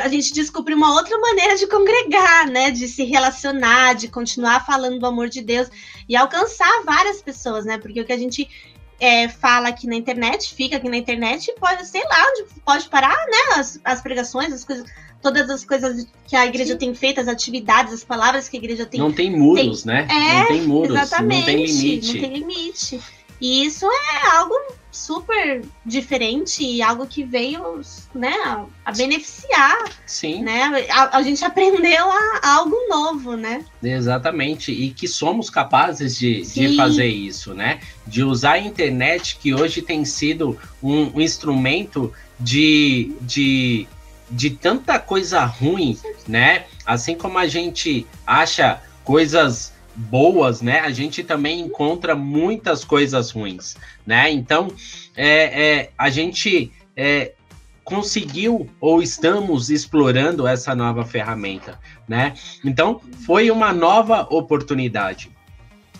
[0.00, 2.70] a gente descobre uma outra maneira de congregar, né?
[2.70, 5.68] De se relacionar, de continuar falando do amor de Deus
[6.08, 7.76] e alcançar várias pessoas, né?
[7.76, 8.48] Porque o que a gente
[9.00, 13.16] é, fala aqui na internet, fica aqui na internet, pode, sei lá, onde pode parar,
[13.26, 13.56] né?
[13.56, 14.86] As, as pregações, as coisas,
[15.20, 16.78] todas as coisas que a igreja Sim.
[16.78, 19.00] tem feito, as atividades, as palavras que a igreja tem.
[19.00, 20.06] Não tem muros, tem, né?
[20.10, 22.12] É, não tem muros, exatamente, não tem limite.
[22.14, 23.00] Não tem limite.
[23.40, 24.54] E isso é algo
[24.94, 27.80] super diferente e algo que veio
[28.14, 28.32] né,
[28.84, 29.90] a, beneficiar.
[30.06, 30.42] Sim.
[30.42, 30.86] Né?
[30.88, 33.64] A, a gente aprendeu a, a, algo novo, né?
[33.82, 34.70] Exatamente.
[34.70, 37.80] E que somos capazes de, de fazer isso, né?
[38.06, 43.88] De usar a internet, que hoje tem sido um, um instrumento de, de,
[44.30, 46.66] de tanta coisa ruim, né?
[46.86, 53.76] Assim como a gente acha coisas boas, né, a gente também encontra muitas coisas ruins,
[54.06, 54.30] né?
[54.30, 54.68] Então,
[55.16, 57.32] é, é a gente é,
[57.84, 61.78] conseguiu ou estamos explorando essa nova ferramenta,
[62.08, 62.34] né?
[62.64, 65.30] Então, foi uma nova oportunidade.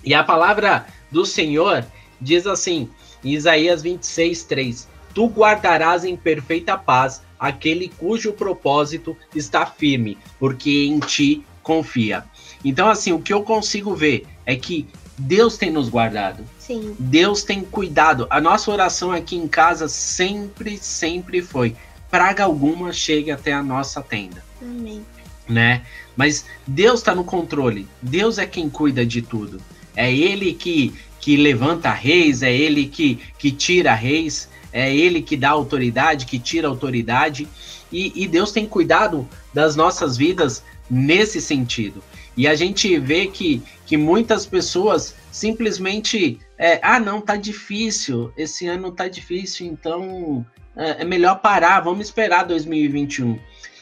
[0.02, 1.84] E a palavra do Senhor
[2.20, 2.88] diz assim,
[3.22, 10.86] em Isaías 26, 3: Tu guardarás em perfeita paz aquele cujo propósito está firme, porque
[10.86, 12.24] em ti confia.
[12.64, 16.44] Então, assim, o que eu consigo ver é que Deus tem nos guardado.
[16.58, 16.96] Sim.
[16.98, 18.26] Deus tem cuidado.
[18.30, 21.76] A nossa oração aqui em casa sempre, sempre foi:
[22.10, 24.42] praga alguma chegue até a nossa tenda.
[24.60, 25.04] Amém.
[25.48, 25.82] Né?
[26.16, 27.86] Mas Deus está no controle.
[28.00, 29.60] Deus é quem cuida de tudo.
[29.94, 35.36] É Ele que, que levanta reis, é Ele que, que tira reis, é Ele que
[35.36, 37.46] dá autoridade, que tira autoridade.
[37.92, 42.02] E, e Deus tem cuidado das nossas vidas nesse sentido.
[42.36, 48.66] E a gente vê que, que muitas pessoas simplesmente é, ah, não, tá difícil, esse
[48.66, 50.44] ano tá difícil, então
[50.76, 53.38] é, é melhor parar, vamos esperar 2021.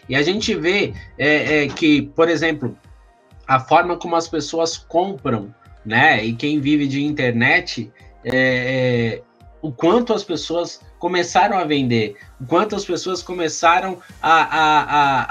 [0.09, 2.77] E a gente vê é, é, que, por exemplo,
[3.47, 6.25] a forma como as pessoas compram, né?
[6.25, 7.91] E quem vive de internet,
[8.25, 9.23] é, é,
[9.61, 15.23] o quanto as pessoas começaram a vender, o quanto as pessoas começaram a, a, a,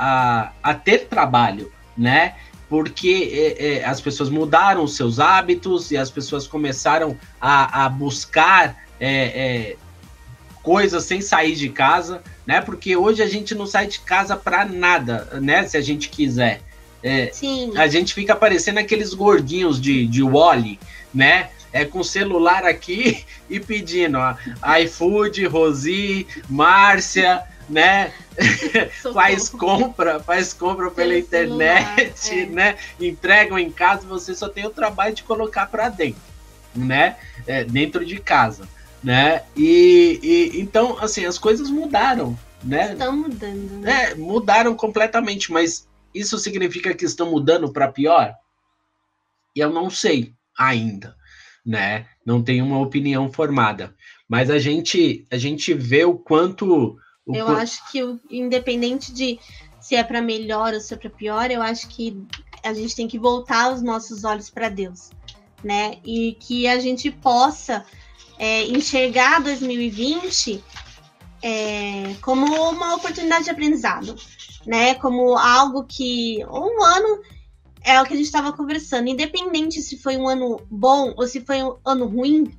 [0.41, 2.35] a, a ter trabalho, né?
[2.71, 7.89] Porque é, é, as pessoas mudaram os seus hábitos e as pessoas começaram a, a
[7.89, 9.75] buscar é, é,
[10.63, 12.61] coisas sem sair de casa, né?
[12.61, 15.67] Porque hoje a gente não sai de casa para nada, né?
[15.67, 16.61] Se a gente quiser.
[17.03, 17.73] É, Sim.
[17.75, 20.79] A gente fica parecendo aqueles gordinhos de, de Wally,
[21.13, 21.49] né?
[21.73, 24.33] É com o celular aqui e pedindo, ó,
[24.79, 28.13] iFood, Rosi, Márcia, né?
[29.13, 32.45] faz compra, faz compra pela internet, celular, é.
[32.47, 32.77] né?
[32.99, 36.21] Entregam em casa, você só tem o trabalho de colocar para dentro,
[36.75, 37.15] né?
[37.47, 38.67] É, dentro de casa,
[39.01, 39.43] né?
[39.55, 42.91] E, e, então, assim, as coisas mudaram, né?
[42.91, 44.11] Estão mudando, né?
[44.11, 48.33] É, mudaram completamente, mas isso significa que estão mudando para pior?
[49.55, 51.15] Eu não sei ainda,
[51.65, 52.05] né?
[52.25, 53.95] Não tenho uma opinião formada,
[54.27, 59.39] mas a gente a gente vê o quanto eu acho que, independente de
[59.79, 62.23] se é para melhor ou se é para pior, eu acho que
[62.63, 65.09] a gente tem que voltar os nossos olhos para Deus,
[65.63, 65.97] né?
[66.05, 67.85] E que a gente possa
[68.37, 70.63] é, enxergar 2020
[71.41, 74.15] é, como uma oportunidade de aprendizado,
[74.65, 74.95] né?
[74.95, 77.21] Como algo que um ano
[77.83, 81.41] é o que a gente estava conversando, independente se foi um ano bom ou se
[81.41, 82.55] foi um ano ruim,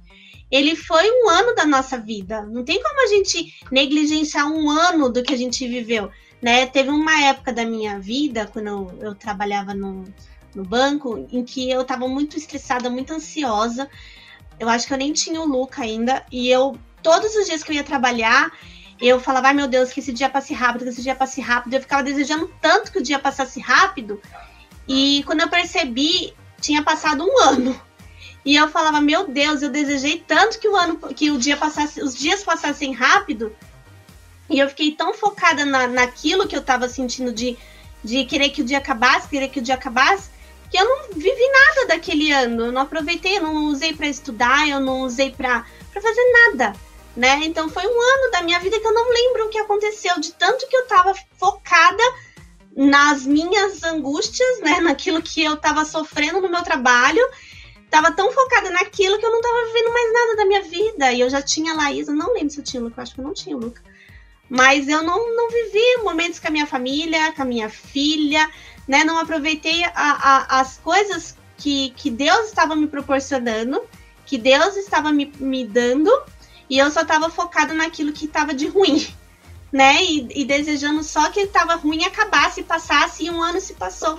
[0.53, 2.43] ele foi um ano da nossa vida.
[2.43, 6.11] Não tem como a gente negligenciar um ano do que a gente viveu.
[6.43, 6.67] Né?
[6.67, 10.05] Teve uma época da minha vida, quando eu, trabalhava no,
[10.55, 13.89] no banco em que eu tava muito estressada, muito ansiosa.
[14.61, 16.23] Eu acho que eu nem tinha o Luca ainda.
[16.31, 18.53] E eu, todos os dias que eu ia trabalhar,
[19.01, 21.73] eu falava, ai meu Deus, que esse dia passe rápido, que esse dia passe rápido.
[21.73, 24.21] Eu ficava desejando tanto que o dia passasse rápido.
[24.87, 27.81] E quando eu percebi, tinha passado um ano.
[28.45, 32.03] E eu falava, meu Deus, eu desejei tanto que o ano, que o dia passasse,
[32.03, 33.55] os dias passassem rápido.
[34.51, 37.57] E eu fiquei tão focada na, naquilo que eu tava sentindo de,
[38.03, 40.29] de querer que o dia acabasse, querer que o dia acabasse,
[40.69, 42.67] que eu não vivi nada daquele ano.
[42.67, 46.75] Eu não aproveitei, eu não usei para estudar, eu não usei para fazer nada.
[47.15, 47.41] Né?
[47.45, 50.33] Então foi um ano da minha vida que eu não lembro o que aconteceu, de
[50.33, 52.03] tanto que eu tava focada
[52.75, 54.81] nas minhas angústias, né?
[54.83, 57.23] Naquilo que eu tava sofrendo no meu trabalho
[57.93, 61.13] tava tão focada naquilo que eu não tava vivendo mais nada da minha vida.
[61.13, 63.03] E eu já tinha a Laís, eu não lembro se eu tinha o Luca, eu
[63.03, 63.83] acho que eu não tinha o Luca.
[64.49, 68.51] Mas eu não, não vivi momentos com a minha família, com a minha filha,
[68.89, 69.05] né?
[69.05, 73.83] Não aproveitei a, a, as coisas que, que Deus estava me proporcionando,
[74.25, 76.11] que Deus estava me, me dando,
[76.71, 79.07] e eu só estava focada naquilo que estava de ruim,
[79.71, 80.03] né?
[80.03, 84.19] E, e desejando só que estava ruim acabasse, passasse, e um ano se passou.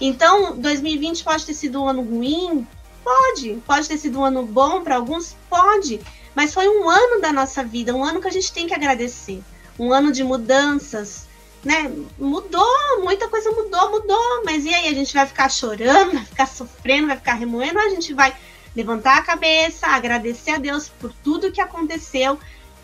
[0.00, 2.66] Então, 2020 pode ter sido um ano ruim,
[3.04, 3.62] Pode.
[3.66, 5.36] Pode ter sido um ano bom para alguns?
[5.48, 6.00] Pode.
[6.34, 9.42] Mas foi um ano da nossa vida, um ano que a gente tem que agradecer.
[9.78, 11.26] Um ano de mudanças,
[11.64, 11.90] né?
[12.18, 14.42] Mudou, muita coisa mudou, mudou.
[14.44, 14.88] Mas e aí?
[14.88, 17.78] A gente vai ficar chorando, vai ficar sofrendo, vai ficar remoendo?
[17.78, 18.34] A gente vai
[18.74, 22.38] levantar a cabeça, agradecer a Deus por tudo que aconteceu,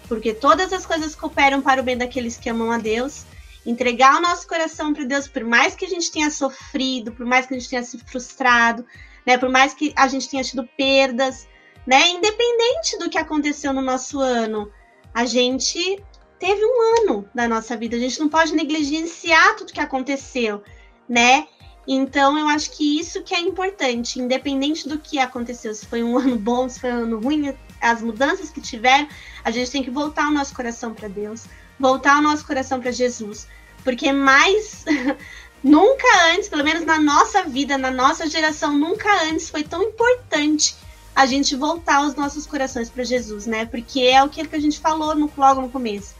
[0.06, 3.24] porque todas as coisas cooperam para o bem daqueles que amam a Deus.
[3.64, 7.46] Entregar o nosso coração para Deus, por mais que a gente tenha sofrido, por mais
[7.46, 8.84] que a gente tenha se frustrado,
[9.28, 9.36] né?
[9.36, 11.46] Por mais que a gente tenha tido perdas,
[11.86, 12.08] né?
[12.08, 14.72] Independente do que aconteceu no nosso ano,
[15.12, 16.02] a gente
[16.38, 17.94] teve um ano da nossa vida.
[17.94, 20.62] A gente não pode negligenciar tudo que aconteceu,
[21.06, 21.46] né?
[21.86, 26.16] Então eu acho que isso que é importante, independente do que aconteceu, se foi um
[26.18, 29.08] ano bom, se foi um ano ruim, as mudanças que tiveram,
[29.44, 31.44] a gente tem que voltar o nosso coração para Deus,
[31.78, 33.46] voltar o nosso coração para Jesus,
[33.84, 34.86] porque mais
[35.62, 40.76] Nunca antes, pelo menos na nossa vida, na nossa geração, nunca antes foi tão importante
[41.14, 43.66] a gente voltar os nossos corações para Jesus, né?
[43.66, 46.14] Porque é o que a gente falou no, logo no começo.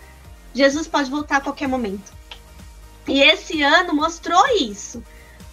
[0.53, 2.12] Jesus pode voltar a qualquer momento.
[3.07, 5.03] E esse ano mostrou isso,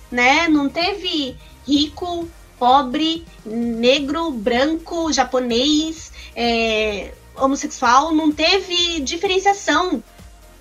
[0.10, 0.48] né?
[0.48, 10.04] Não teve rico, pobre, negro, branco, japonês, é, homossexual, não teve diferenciação,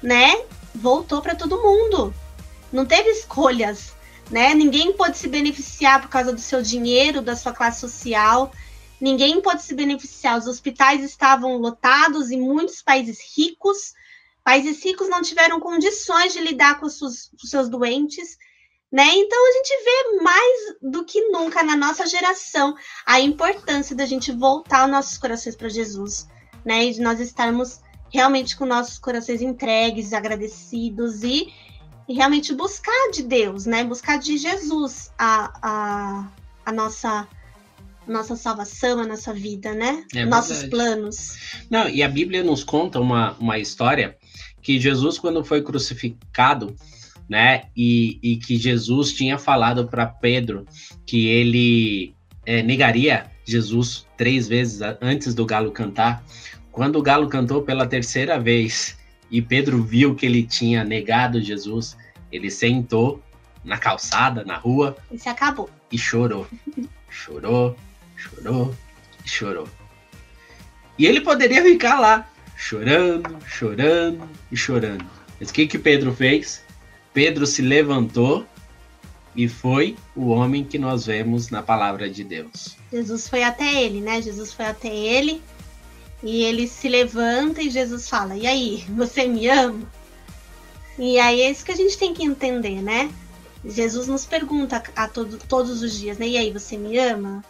[0.03, 0.43] né?
[0.75, 2.15] Voltou para todo mundo
[2.75, 3.95] não teve escolhas,
[4.29, 4.53] né?
[4.53, 8.53] Ninguém pôde se beneficiar por causa do seu dinheiro, da sua classe social.
[9.01, 10.37] Ninguém pôde se beneficiar.
[10.37, 13.95] Os hospitais estavam lotados em muitos países ricos.
[14.43, 18.37] Países ricos não tiveram condições de lidar com os seus, os seus doentes.
[18.91, 19.07] Né?
[19.15, 24.33] Então a gente vê mais do que nunca na nossa geração a importância da gente
[24.33, 26.29] voltar os nossos corações para Jesus,
[26.65, 26.85] né?
[26.85, 31.53] E de nós estarmos realmente com nossos corações entregues, agradecidos e
[32.09, 33.85] e realmente buscar de Deus, né?
[33.85, 36.29] Buscar de Jesus a, a,
[36.67, 37.29] a nossa
[38.07, 40.05] nossa salvação, a nossa vida, né?
[40.15, 41.39] É Nossos planos.
[41.71, 44.17] Não, e a Bíblia nos conta uma, uma história
[44.61, 46.77] que Jesus, quando foi crucificado,
[47.29, 47.63] né?
[47.77, 50.67] E, e que Jesus tinha falado para Pedro
[51.07, 52.15] que ele
[52.45, 56.23] é, negaria Jesus três vezes antes do galo cantar.
[56.71, 58.99] Quando o galo cantou pela terceira vez
[59.31, 61.97] e Pedro viu que ele tinha negado Jesus,
[62.31, 63.23] ele sentou
[63.65, 64.97] na calçada, na rua.
[65.11, 65.71] E se acabou.
[65.91, 66.47] E chorou.
[67.09, 67.77] chorou,
[68.17, 68.75] chorou
[69.25, 69.69] e chorou.
[70.99, 75.05] E ele poderia ficar lá, chorando, chorando e chorando.
[75.41, 76.63] Mas o que, que Pedro fez?
[77.13, 78.47] Pedro se levantou
[79.35, 82.77] e foi o homem que nós vemos na palavra de Deus.
[82.93, 84.23] Jesus foi até ele, né?
[84.23, 85.43] Jesus foi até ele
[86.25, 89.87] e ele se levanta e Jesus fala: E aí, você me ama?
[90.99, 93.11] E aí é isso que a gente tem que entender, né?
[93.63, 96.27] Jesus nos pergunta a todo, todos os dias, né?
[96.27, 97.45] E aí, você me ama?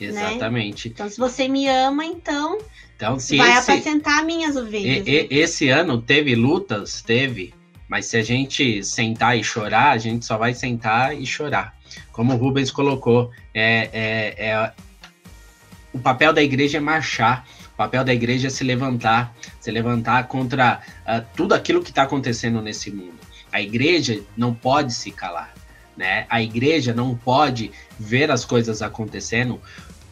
[0.00, 0.88] Exatamente.
[0.88, 0.94] Né?
[0.94, 2.58] Então, se você me ama, então,
[2.96, 5.06] então se vai esse, apacentar minhas ovelhas.
[5.06, 5.26] E, né?
[5.30, 7.52] Esse ano teve lutas, teve,
[7.88, 11.76] mas se a gente sentar e chorar, a gente só vai sentar e chorar.
[12.10, 14.72] Como o Rubens colocou, é, é, é
[15.92, 17.46] o papel da igreja é marchar.
[17.74, 22.04] O papel da igreja é se levantar, se levantar contra uh, tudo aquilo que está
[22.04, 23.18] acontecendo nesse mundo.
[23.52, 25.52] A igreja não pode se calar,
[25.96, 26.24] né?
[26.28, 29.60] A igreja não pode ver as coisas acontecendo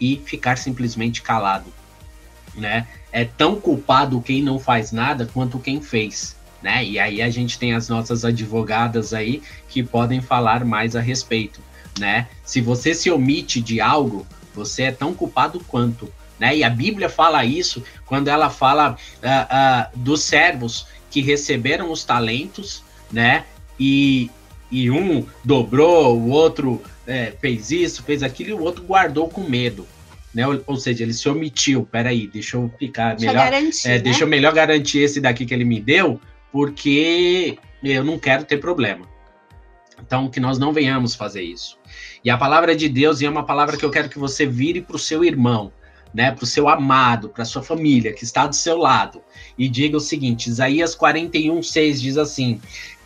[0.01, 1.73] e ficar simplesmente calado,
[2.55, 2.87] né?
[3.13, 6.85] É tão culpado quem não faz nada quanto quem fez, né?
[6.85, 11.61] E aí a gente tem as nossas advogadas aí que podem falar mais a respeito.
[11.99, 12.29] né?
[12.45, 16.57] Se você se omite de algo, você é tão culpado quanto, né?
[16.57, 22.03] E a Bíblia fala isso quando ela fala uh, uh, dos servos que receberam os
[22.03, 22.83] talentos,
[23.13, 23.45] né?
[23.79, 24.29] E,
[24.69, 29.43] e um dobrou, o outro é, fez isso, fez aquilo, e o outro guardou com
[29.43, 29.87] medo.
[30.35, 30.45] Né?
[30.45, 31.87] Ou, ou seja, ele se omitiu.
[31.89, 33.45] Peraí, deixa eu ficar deixa melhor.
[33.45, 33.99] Garantir, é, né?
[34.01, 36.21] Deixa eu melhor garantir esse daqui que ele me deu,
[36.51, 39.07] porque eu não quero ter problema.
[40.05, 41.79] Então, que nós não venhamos fazer isso.
[42.25, 44.81] E a palavra de Deus e é uma palavra que eu quero que você vire
[44.81, 45.71] para o seu irmão,
[46.13, 49.23] né, para o seu amado, para sua família que está do seu lado,
[49.57, 52.61] e diga o seguinte: Isaías 41, 6 diz assim: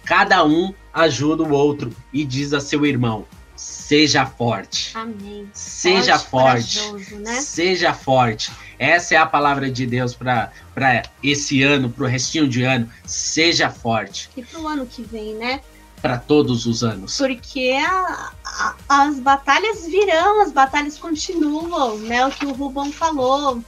[0.05, 4.91] Cada um ajuda o outro e diz a seu irmão: Seja forte.
[4.95, 5.49] Amém.
[5.53, 6.81] Seja forte.
[6.81, 7.41] forte né?
[7.41, 8.53] Seja forte.
[8.79, 10.53] Essa é a palavra de Deus para
[11.23, 12.91] esse ano, para o restinho de ano.
[13.07, 14.29] Seja forte.
[14.37, 15.61] E para o ano que vem, né?
[16.07, 17.19] Para todos os anos.
[17.19, 22.25] Porque a, a, as batalhas virão, as batalhas continuam, né?
[22.25, 23.61] O que o Rubão falou.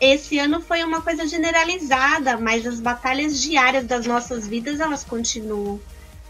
[0.00, 5.78] Esse ano foi uma coisa generalizada, mas as batalhas diárias das nossas vidas elas continuam,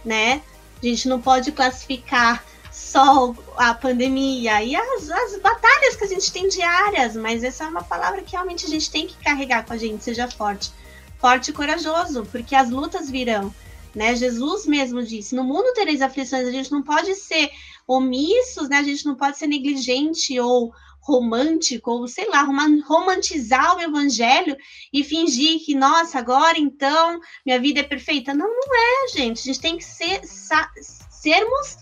[0.05, 0.43] né?
[0.83, 6.33] A gente não pode classificar só a pandemia e as, as batalhas que a gente
[6.33, 9.73] tem diárias, mas essa é uma palavra que realmente a gente tem que carregar com
[9.73, 10.73] a gente, seja forte.
[11.21, 13.55] Forte e corajoso, porque as lutas virão.
[13.95, 14.15] Né?
[14.15, 17.51] Jesus mesmo disse: No mundo tereis aflições, a gente não pode ser
[17.87, 18.79] omissos, né?
[18.79, 22.43] a gente não pode ser negligente ou romântico, ou sei lá,
[22.87, 24.55] romantizar o evangelho
[24.93, 28.35] e fingir que, nossa, agora então minha vida é perfeita.
[28.35, 29.41] Não, não é, gente.
[29.41, 31.79] A gente tem que ser, sermos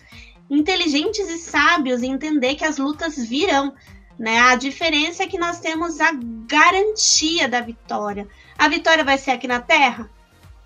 [0.48, 3.74] inteligentes e sábios e entender que as lutas virão.
[4.16, 4.38] Né?
[4.38, 6.12] A diferença é que nós temos a
[6.48, 8.28] garantia da vitória.
[8.56, 10.08] A vitória vai ser aqui na Terra?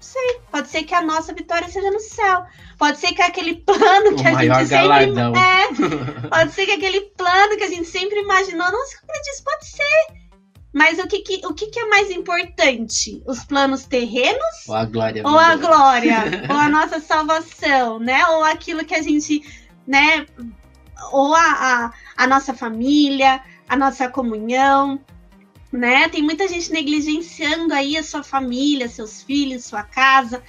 [0.00, 0.40] Sei.
[0.50, 2.44] Pode ser que a nossa vitória seja no céu.
[2.78, 5.10] Pode ser que aquele plano que o a gente sempre.
[5.38, 8.70] É, pode ser que aquele plano que a gente sempre imaginou.
[8.70, 10.20] Nossa, como eu disse, pode ser.
[10.72, 13.22] Mas o que, que, o que, que é mais importante?
[13.26, 14.68] Os planos terrenos?
[14.68, 15.22] Ou a glória?
[15.26, 16.18] Ou a glória?
[16.48, 18.24] ou a nossa salvação, né?
[18.28, 19.42] Ou aquilo que a gente,
[19.86, 20.26] né?
[21.12, 25.00] Ou a, a, a nossa família, a nossa comunhão
[25.72, 26.08] né?
[26.08, 30.42] Tem muita gente negligenciando aí a sua família, seus filhos, sua casa,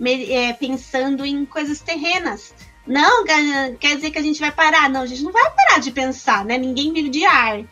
[0.00, 2.54] é, pensando em coisas terrenas.
[2.86, 4.88] Não, quer dizer que a gente vai parar.
[4.88, 6.56] Não, a gente não vai parar de pensar, né?
[6.56, 7.64] Ninguém vive de ar.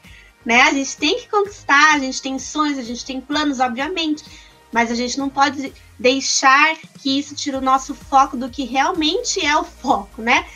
[0.45, 0.63] Né?
[0.63, 4.23] A gente tem que conquistar, a gente tem sonhos, a gente tem planos, obviamente,
[4.71, 9.45] mas a gente não pode deixar que isso tire o nosso foco do que realmente
[9.45, 10.47] é o foco, né?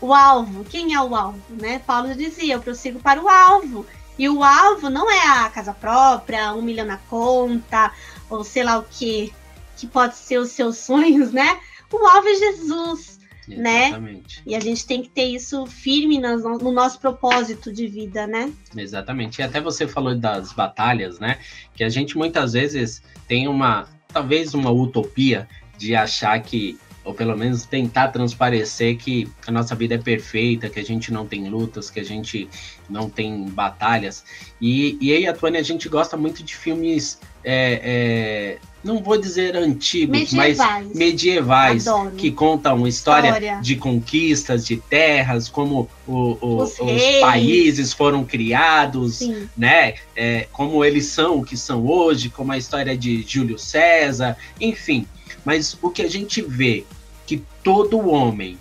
[0.00, 1.80] O alvo, quem é o alvo, né?
[1.80, 3.84] Paulo dizia, eu prossigo para o alvo.
[4.18, 7.92] E o alvo não é a casa própria, um milhão na conta,
[8.30, 9.32] ou sei lá o que,
[9.76, 11.60] que pode ser os seus sonhos, né?
[11.92, 13.88] O alvo é Jesus, né?
[13.88, 14.36] Exatamente.
[14.38, 14.42] né?
[14.46, 18.52] E a gente tem que ter isso firme no, no nosso propósito de vida, né?
[18.76, 19.40] Exatamente.
[19.40, 21.38] E até você falou das batalhas, né?
[21.74, 25.48] Que a gente muitas vezes tem uma, talvez uma utopia
[25.78, 30.80] de achar que ou pelo menos tentar transparecer que a nossa vida é perfeita, que
[30.80, 32.48] a gente não tem lutas, que a gente
[32.90, 34.24] não tem batalhas.
[34.60, 39.16] E, e aí, a Tônia, a gente gosta muito de filmes, é, é, não vou
[39.20, 40.58] dizer antigos, medievais.
[40.58, 42.10] mas medievais, Adoro.
[42.16, 48.24] que contam história, história, de conquistas, de terras, como o, o, os, os países foram
[48.24, 49.48] criados, Sim.
[49.56, 49.94] né?
[50.16, 55.06] É, como eles são o que são hoje, como a história de Júlio César, enfim.
[55.44, 56.84] Mas o que a gente vê
[57.26, 58.58] que todo homem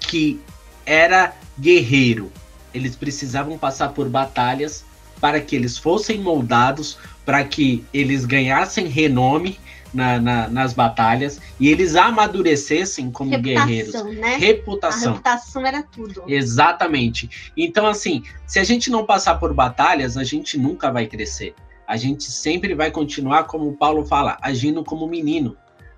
[0.00, 0.40] que
[0.84, 2.30] era guerreiro,
[2.74, 4.84] eles precisavam passar por batalhas
[5.20, 9.58] para que eles fossem moldados, para que eles ganhassem renome
[9.94, 14.04] na, na, nas batalhas e eles amadurecessem como reputação, guerreiros.
[14.16, 14.36] Né?
[14.36, 15.10] Reputação.
[15.10, 16.24] A reputação era tudo.
[16.26, 17.52] Exatamente.
[17.56, 21.54] Então, assim, se a gente não passar por batalhas, a gente nunca vai crescer.
[21.86, 25.56] A gente sempre vai continuar, como o Paulo fala, agindo como menino,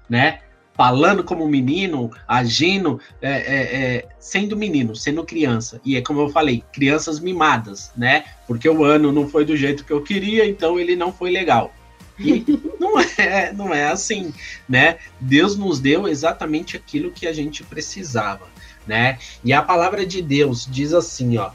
[0.08, 0.40] né?
[0.74, 5.80] falando como menino, agindo, é, é, é, sendo menino, sendo criança.
[5.84, 8.24] E é como eu falei, crianças mimadas, né?
[8.46, 11.72] Porque o ano não foi do jeito que eu queria, então ele não foi legal.
[12.18, 12.44] E
[12.78, 14.34] não é, não é assim,
[14.68, 14.98] né?
[15.20, 18.46] Deus nos deu exatamente aquilo que a gente precisava,
[18.86, 19.18] né?
[19.44, 21.50] E a palavra de Deus diz assim, ó,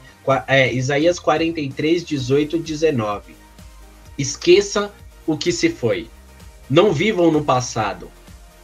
[0.46, 3.36] é, Isaías 43, 18 e 19.
[4.16, 4.90] Esqueça
[5.26, 6.08] o que se foi.
[6.68, 8.10] Não vivam no passado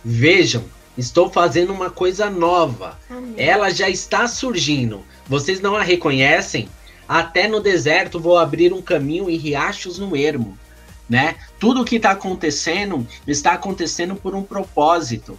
[0.08, 0.62] Vejam,
[0.96, 2.96] estou fazendo uma coisa nova.
[3.10, 3.34] Amém.
[3.36, 5.04] Ela já está surgindo.
[5.26, 6.68] Vocês não a reconhecem?
[7.08, 10.56] Até no deserto vou abrir um caminho e riachos no ermo.
[11.10, 11.34] Né?
[11.58, 15.36] Tudo que está acontecendo está acontecendo por um propósito.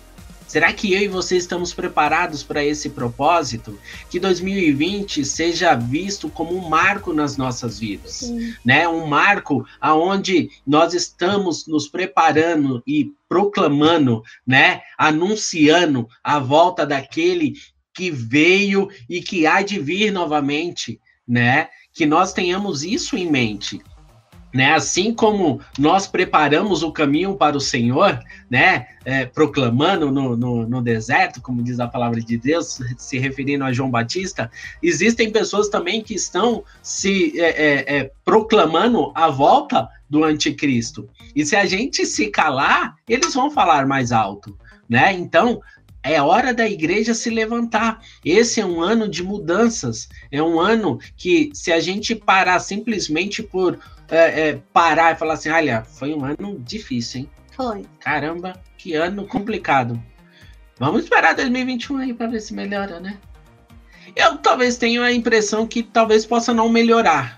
[0.48, 3.78] Será que eu e você estamos preparados para esse propósito?
[4.10, 8.54] Que 2020 seja visto como um marco nas nossas vidas, Sim.
[8.64, 8.88] né?
[8.88, 14.82] Um marco aonde nós estamos nos preparando e proclamando, né?
[14.98, 17.54] Anunciando a volta daquele
[17.93, 21.68] que veio e que há de vir novamente, né?
[21.91, 23.82] Que nós tenhamos isso em mente.
[24.54, 24.74] Né?
[24.74, 28.20] Assim como nós preparamos o caminho para o Senhor,
[28.50, 28.88] né?
[29.04, 33.72] É, proclamando no, no, no, deserto, como diz a palavra de Deus, se referindo a
[33.72, 34.50] João Batista,
[34.82, 41.10] existem pessoas também que estão se é, é, é proclamando a volta do anticristo.
[41.36, 44.58] E se a gente se calar, eles vão falar mais alto,
[44.89, 45.14] né?
[45.14, 45.62] Então,
[46.12, 48.01] é hora da igreja se levantar.
[48.24, 50.08] Esse é um ano de mudanças.
[50.32, 53.80] É um ano que, se a gente parar simplesmente por
[54.10, 57.30] é, é, parar e falar assim: olha, foi um ano difícil, hein?
[57.55, 57.86] Foi.
[57.99, 60.01] Caramba, que ano complicado.
[60.80, 63.18] Vamos esperar 2021 aí para ver se melhora, né?
[64.16, 67.37] Eu talvez tenha a impressão que talvez possa não melhorar.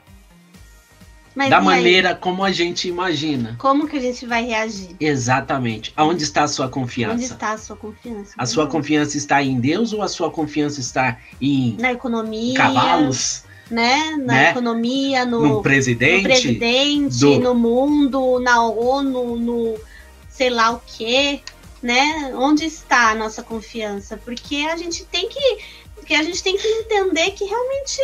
[1.39, 2.15] Mas da maneira aí?
[2.15, 3.55] como a gente imagina.
[3.57, 4.93] Como que a gente vai reagir?
[4.99, 5.93] Exatamente.
[5.95, 7.13] Aonde está a sua confiança?
[7.13, 8.33] Onde está a sua confiança?
[8.37, 13.45] A sua confiança está em Deus ou a sua confiança está em na economia, cavalos?
[13.71, 14.17] Né?
[14.17, 14.49] Na né?
[14.49, 17.39] economia, no, no presidente, no, presidente do...
[17.39, 19.79] no mundo, na ONU, no
[20.27, 21.39] sei lá o quê,
[21.81, 22.33] né?
[22.35, 24.17] Onde está a nossa confiança?
[24.17, 25.59] Porque a gente tem que,
[25.95, 28.01] porque a gente tem que entender que realmente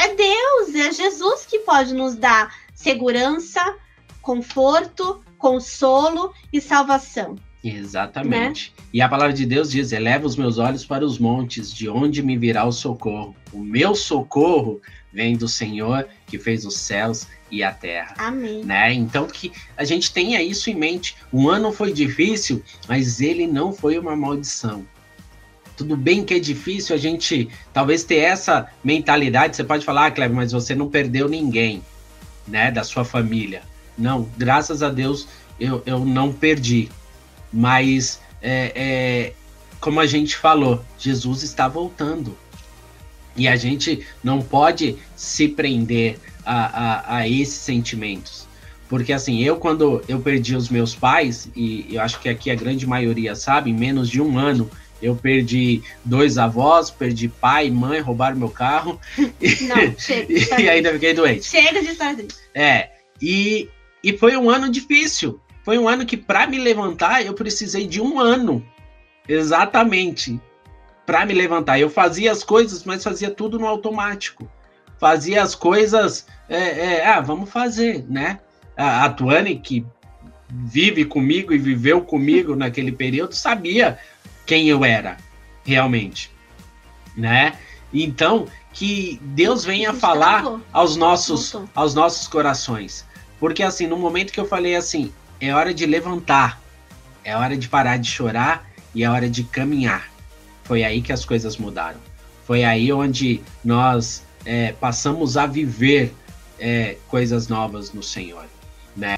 [0.00, 3.76] é Deus, é Jesus que pode nos dar segurança,
[4.22, 7.36] conforto, consolo e salvação.
[7.62, 8.72] Exatamente.
[8.76, 8.84] Né?
[8.94, 12.22] E a palavra de Deus diz: eleva os meus olhos para os montes, de onde
[12.22, 13.36] me virá o socorro.
[13.52, 14.80] O meu socorro
[15.12, 18.14] vem do Senhor que fez os céus e a terra.
[18.16, 18.64] Amém.
[18.64, 18.94] Né?
[18.94, 21.16] Então que a gente tenha isso em mente.
[21.30, 24.86] O ano foi difícil, mas ele não foi uma maldição.
[25.80, 29.56] Tudo bem que é difícil a gente talvez ter essa mentalidade.
[29.56, 31.82] Você pode falar, ah, Cleber, mas você não perdeu ninguém,
[32.46, 33.62] né, da sua família.
[33.96, 35.26] Não, graças a Deus
[35.58, 36.90] eu, eu não perdi.
[37.50, 39.32] Mas é, é,
[39.80, 42.36] como a gente falou, Jesus está voltando.
[43.34, 48.46] E a gente não pode se prender a, a, a esses sentimentos.
[48.86, 52.54] Porque assim, eu quando eu perdi os meus pais, e eu acho que aqui a
[52.54, 54.70] grande maioria sabe, em menos de um ano
[55.02, 59.00] eu perdi dois avós, perdi pai, mãe, roubaram meu carro.
[59.16, 60.32] Não, chega.
[60.60, 61.44] e ainda fiquei doente.
[61.44, 62.38] Chega de história triste.
[62.54, 62.90] É,
[63.20, 63.68] e,
[64.02, 65.40] e foi um ano difícil.
[65.64, 68.64] Foi um ano que, para me levantar, eu precisei de um ano.
[69.28, 70.40] Exatamente.
[71.06, 71.78] Para me levantar.
[71.78, 74.50] Eu fazia as coisas, mas fazia tudo no automático.
[74.98, 76.26] Fazia as coisas.
[76.48, 78.40] É, é, ah, vamos fazer, né?
[78.76, 79.84] A, a Tuane, que
[80.48, 83.98] vive comigo e viveu comigo naquele período, sabia
[84.50, 85.16] quem eu era
[85.64, 86.28] realmente,
[87.16, 87.56] né?
[87.94, 93.06] Então que Deus venha falar aos nossos aos nossos corações,
[93.38, 96.60] porque assim no momento que eu falei assim é hora de levantar,
[97.22, 100.10] é hora de parar de chorar e é hora de caminhar.
[100.64, 102.00] Foi aí que as coisas mudaram.
[102.44, 106.12] Foi aí onde nós é, passamos a viver
[106.58, 108.46] é, coisas novas no Senhor,
[108.96, 109.16] né?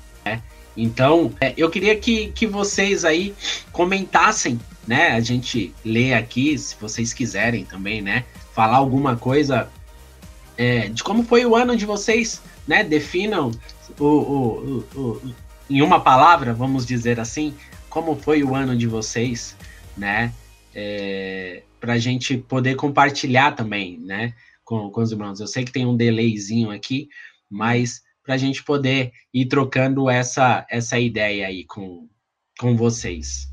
[0.76, 3.35] Então, é, eu queria que, que vocês aí
[3.72, 5.12] comentassem né?
[5.12, 8.24] A gente lê aqui, se vocês quiserem também, né?
[8.53, 9.70] Falar alguma coisa
[10.57, 12.85] é, de como foi o ano de vocês, né?
[12.85, 13.51] Definam
[13.99, 15.35] o, o, o, o,
[15.70, 17.55] em uma palavra, vamos dizer assim,
[17.89, 19.57] como foi o ano de vocês,
[19.97, 20.33] né?
[20.74, 24.35] É, para a gente poder compartilhar também, né?
[24.64, 25.41] Com, com os irmãos.
[25.41, 27.09] Eu sei que tem um delayzinho aqui,
[27.51, 32.09] mas para a gente poder ir trocando essa, essa ideia aí com,
[32.59, 33.52] com vocês.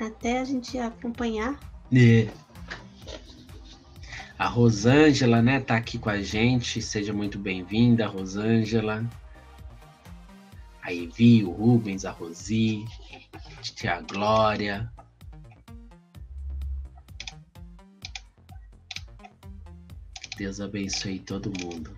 [0.00, 1.58] Até a gente acompanhar.
[1.92, 2.28] É.
[4.38, 6.80] A Rosângela, né, tá aqui com a gente.
[6.80, 9.04] Seja muito bem-vinda, Rosângela.
[10.82, 12.84] A Evi, o Rubens, a Rosi,
[13.34, 14.90] a tia Glória.
[20.36, 21.90] Deus abençoe todo mundo.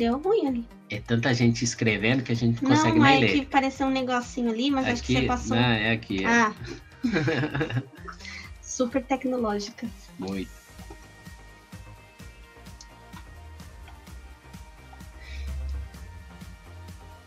[0.00, 0.68] Deu ruim ali.
[0.88, 3.26] É tanta gente escrevendo que a gente não consegue não, nem é ler.
[3.26, 5.56] Não, é que pareceu um negocinho ali, mas aqui, acho que você passou.
[5.58, 6.24] Não, é aqui.
[6.24, 6.26] É.
[6.26, 6.54] Ah.
[8.62, 9.86] Super tecnológica.
[10.18, 10.48] Muito.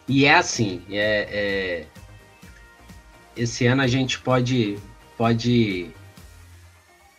[0.08, 1.88] E é assim, é, é,
[3.38, 4.80] esse ano a gente pode,
[5.16, 5.92] pode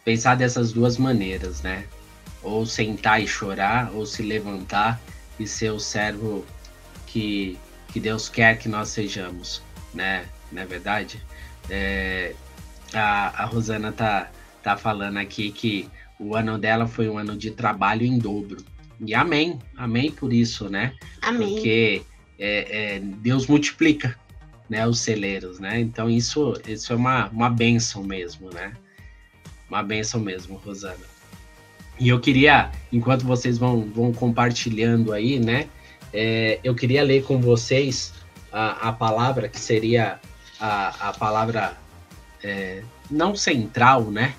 [0.04, 1.86] pensar dessas duas maneiras, né?
[2.42, 5.00] Ou sentar e chorar, ou se levantar
[5.38, 6.44] e ser o servo
[7.06, 7.58] que,
[7.88, 9.62] que Deus quer que nós sejamos,
[9.92, 10.26] né?
[10.50, 11.20] Não é verdade?
[11.68, 12.34] É,
[12.92, 14.30] a, a Rosana tá,
[14.62, 18.64] tá falando aqui que o ano dela foi um ano de trabalho em dobro.
[19.04, 20.94] E amém, amém por isso, né?
[21.22, 21.54] Amém.
[21.54, 22.02] Porque
[22.38, 24.18] é, é, Deus multiplica
[24.68, 25.80] né, os celeiros, né?
[25.80, 28.72] Então isso, isso é uma, uma benção mesmo, né?
[29.68, 31.13] Uma benção mesmo, Rosana.
[31.98, 35.68] E eu queria, enquanto vocês vão, vão compartilhando aí, né?
[36.12, 38.12] É, eu queria ler com vocês
[38.52, 40.20] a, a palavra que seria
[40.60, 41.76] a, a palavra
[42.42, 44.34] é, não central, né?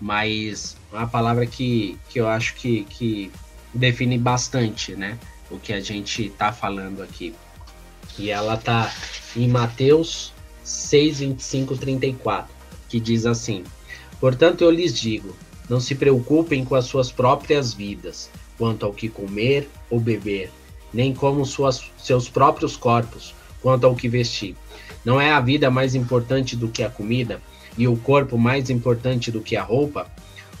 [0.00, 3.32] Mas uma palavra que, que eu acho que, que
[3.74, 5.18] define bastante, né?
[5.50, 7.34] O que a gente está falando aqui.
[8.18, 8.92] E ela tá
[9.36, 10.32] em Mateus
[10.62, 12.52] 6, 25, 34,
[12.88, 13.64] que diz assim:
[14.20, 15.36] Portanto, eu lhes digo,
[15.68, 20.50] não se preocupem com as suas próprias vidas, quanto ao que comer ou beber,
[20.92, 24.56] nem como suas, seus próprios corpos, quanto ao que vestir.
[25.04, 27.40] Não é a vida mais importante do que a comida,
[27.76, 30.10] e o corpo mais importante do que a roupa?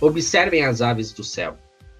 [0.00, 1.56] Observem as aves do céu.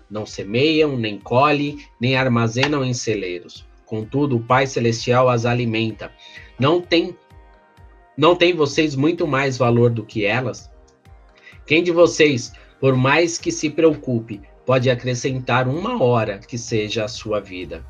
[0.09, 3.67] Não semeiam, nem colhem, nem armazenam em celeiros.
[3.85, 6.13] Contudo, o Pai Celestial as alimenta.
[6.59, 7.17] Não tem,
[8.17, 10.71] não tem vocês muito mais valor do que elas?
[11.67, 17.09] Quem de vocês, por mais que se preocupe, pode acrescentar uma hora que seja a
[17.09, 17.85] sua vida?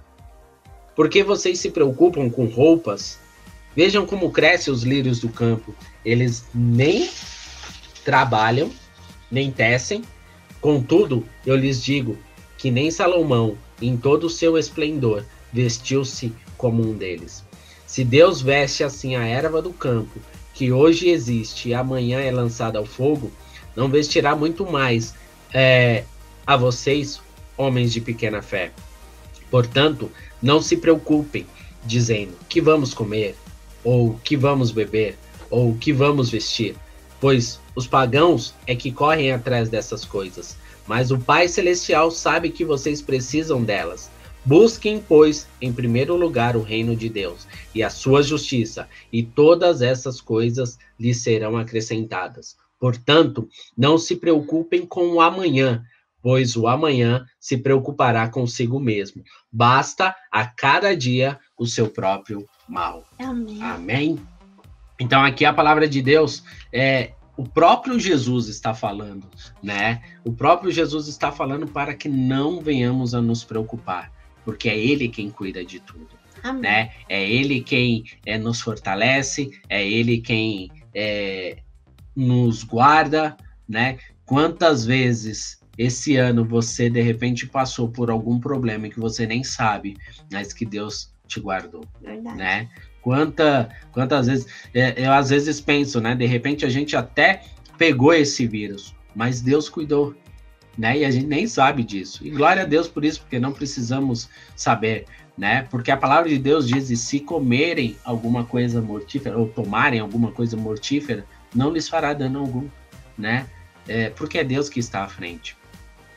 [0.94, 3.18] Por que vocês se preocupam com roupas?
[3.76, 5.74] Vejam como crescem os lírios do campo.
[6.04, 7.08] Eles nem
[8.04, 8.70] trabalham,
[9.30, 10.02] nem tecem.
[10.60, 12.18] Contudo, eu lhes digo
[12.56, 17.44] que nem Salomão, em todo o seu esplendor, vestiu-se como um deles.
[17.86, 20.18] Se Deus veste assim a erva do campo,
[20.52, 23.30] que hoje existe e amanhã é lançada ao fogo,
[23.78, 25.14] não vestirá muito mais
[25.54, 26.02] é,
[26.44, 27.20] a vocês,
[27.56, 28.72] homens de pequena fé.
[29.52, 30.10] Portanto,
[30.42, 31.46] não se preocupem,
[31.84, 33.36] dizendo que vamos comer,
[33.84, 35.16] ou que vamos beber,
[35.48, 36.74] ou que vamos vestir,
[37.20, 42.64] pois os pagãos é que correm atrás dessas coisas, mas o Pai Celestial sabe que
[42.64, 44.10] vocês precisam delas.
[44.44, 49.82] Busquem, pois, em primeiro lugar o reino de Deus e a sua justiça, e todas
[49.82, 52.56] essas coisas lhes serão acrescentadas.
[52.78, 55.82] Portanto, não se preocupem com o amanhã,
[56.22, 59.22] pois o amanhã se preocupará consigo mesmo.
[59.50, 63.04] Basta a cada dia o seu próprio mal.
[63.18, 63.62] Amém.
[63.62, 64.18] Amém.
[65.00, 69.24] Então aqui a palavra de Deus é o próprio Jesus está falando,
[69.62, 70.02] né?
[70.24, 74.12] O próprio Jesus está falando para que não venhamos a nos preocupar,
[74.44, 76.08] porque é Ele quem cuida de tudo,
[76.42, 76.62] Amém.
[76.62, 76.92] né?
[77.08, 81.58] É Ele quem é, nos fortalece, é Ele quem é,
[82.18, 83.36] nos guarda,
[83.68, 83.98] né?
[84.26, 89.96] Quantas vezes esse ano você de repente passou por algum problema que você nem sabe,
[90.32, 92.36] mas que Deus te guardou, Verdade.
[92.36, 92.68] né?
[93.00, 96.16] Quanta, quantas vezes é, eu às vezes penso, né?
[96.16, 97.44] De repente a gente até
[97.78, 100.12] pegou esse vírus, mas Deus cuidou,
[100.76, 100.98] né?
[100.98, 102.26] E a gente nem sabe disso.
[102.26, 105.04] E glória a Deus por isso, porque não precisamos saber,
[105.36, 105.68] né?
[105.70, 110.32] Porque a palavra de Deus diz: e se comerem alguma coisa mortífera ou tomarem alguma
[110.32, 112.68] coisa mortífera, não lhes fará dano algum,
[113.16, 113.46] né?
[113.86, 115.56] É, porque é Deus que está à frente.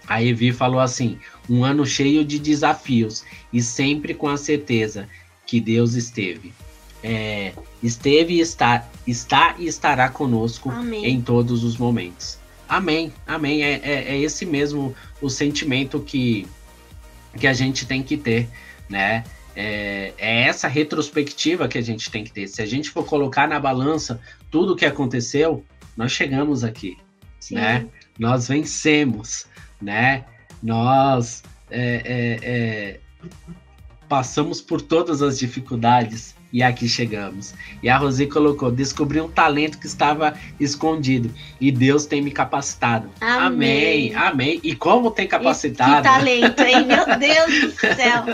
[0.08, 1.20] A Evi falou assim:
[1.50, 5.08] um ano cheio de desafios e sempre com a certeza
[5.46, 6.54] que Deus esteve.
[7.04, 11.06] É, esteve e está, está e estará conosco Amém.
[11.06, 12.38] em todos os momentos.
[12.70, 13.64] Amém, amém.
[13.64, 16.48] É, é, é esse mesmo o sentimento que,
[17.38, 18.48] que a gente tem que ter,
[18.88, 19.24] né?
[19.56, 22.48] É, é essa retrospectiva que a gente tem que ter.
[22.48, 25.64] Se a gente for colocar na balança tudo o que aconteceu,
[25.96, 26.98] nós chegamos aqui,
[27.40, 27.56] Sim.
[27.56, 27.88] né?
[28.18, 29.46] Nós vencemos,
[29.82, 30.26] né?
[30.62, 33.00] Nós é, é, é,
[34.08, 37.54] passamos por todas as dificuldades e aqui chegamos.
[37.82, 43.10] E a Rosi colocou: descobri um talento que estava escondido e Deus tem me capacitado.
[43.22, 44.14] Amém.
[44.14, 44.16] Amém.
[44.16, 44.60] Amém.
[44.64, 45.96] E como tem E capacitado?
[45.96, 46.86] Que talento, hein?
[46.86, 48.26] Meu Deus do céu.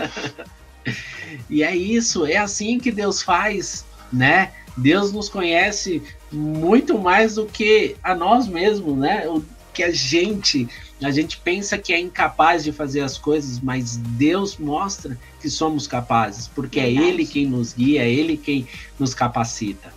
[1.50, 4.52] E é isso, é assim que Deus faz, né?
[4.76, 9.26] Deus nos conhece muito mais do que a nós mesmos, né?
[9.28, 10.68] O que a gente,
[11.02, 15.86] a gente pensa que é incapaz de fazer as coisas, mas Deus mostra que somos
[15.86, 18.66] capazes, porque é Ele quem nos guia, é Ele quem
[18.98, 19.92] nos capacita,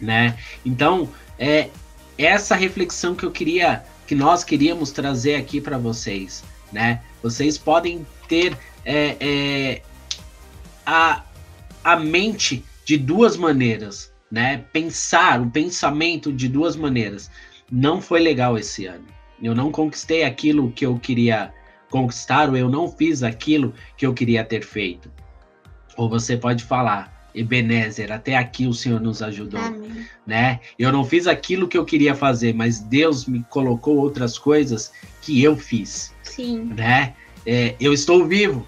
[0.00, 0.38] né?
[0.64, 1.08] Então,
[1.38, 1.68] é
[2.16, 6.42] essa reflexão que eu queria, que nós queríamos trazer aqui para vocês,
[6.72, 7.02] né?
[7.22, 9.82] Vocês podem ter é, é,
[10.86, 11.22] a,
[11.82, 14.64] a mente de duas maneiras, né?
[14.72, 17.30] Pensar o pensamento de duas maneiras.
[17.70, 19.04] Não foi legal esse ano.
[19.42, 21.52] Eu não conquistei aquilo que eu queria
[21.90, 25.10] conquistar, ou eu não fiz aquilo que eu queria ter feito.
[25.96, 30.06] Ou você pode falar, Ebenezer, até aqui o Senhor nos ajudou, Amém.
[30.26, 30.60] né?
[30.78, 35.42] Eu não fiz aquilo que eu queria fazer, mas Deus me colocou outras coisas que
[35.42, 36.72] eu fiz, Sim.
[36.76, 37.14] né?
[37.46, 38.66] É, eu estou vivo,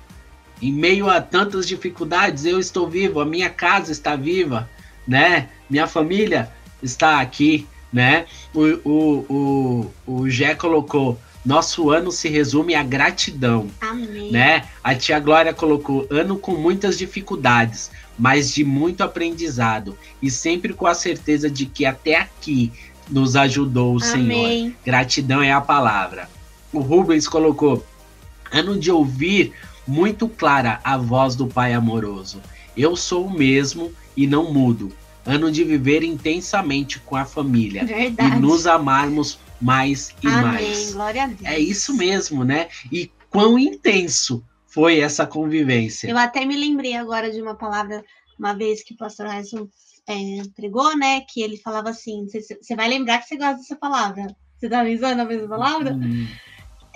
[0.61, 4.69] em meio a tantas dificuldades, eu estou vivo, a minha casa está viva,
[5.07, 5.49] né?
[5.69, 6.51] Minha família
[6.83, 8.27] está aqui, né?
[8.55, 13.69] O, o, o, o Gé colocou, nosso ano se resume à gratidão.
[13.81, 14.33] Amém.
[14.33, 14.65] Né?
[14.83, 20.87] A tia Glória colocou ano com muitas dificuldades, mas de muito aprendizado e sempre com
[20.87, 22.73] a certeza de que até aqui
[23.09, 24.59] nos ajudou o Amém.
[24.59, 24.73] Senhor.
[24.85, 26.29] Gratidão é a palavra.
[26.73, 27.87] O Rubens colocou
[28.51, 29.53] ano de ouvir
[29.87, 32.41] muito clara a voz do Pai amoroso.
[32.77, 34.93] Eu sou o mesmo e não mudo.
[35.25, 38.37] Ano de viver intensamente com a família Verdade.
[38.37, 40.43] e nos amarmos mais e Amém.
[40.43, 40.93] mais.
[40.93, 41.41] Glória a Deus.
[41.45, 42.69] É isso mesmo, né?
[42.93, 46.09] E quão intenso foi essa convivência.
[46.09, 48.05] Eu até me lembrei agora de uma palavra,
[48.39, 49.67] uma vez que o pastor Harrison
[50.07, 50.15] é,
[50.55, 51.23] pregou, né?
[51.23, 54.27] Que ele falava assim: você vai lembrar que você gosta dessa palavra.
[54.59, 55.93] Você tá avisando a mesma palavra?
[55.93, 56.27] Hum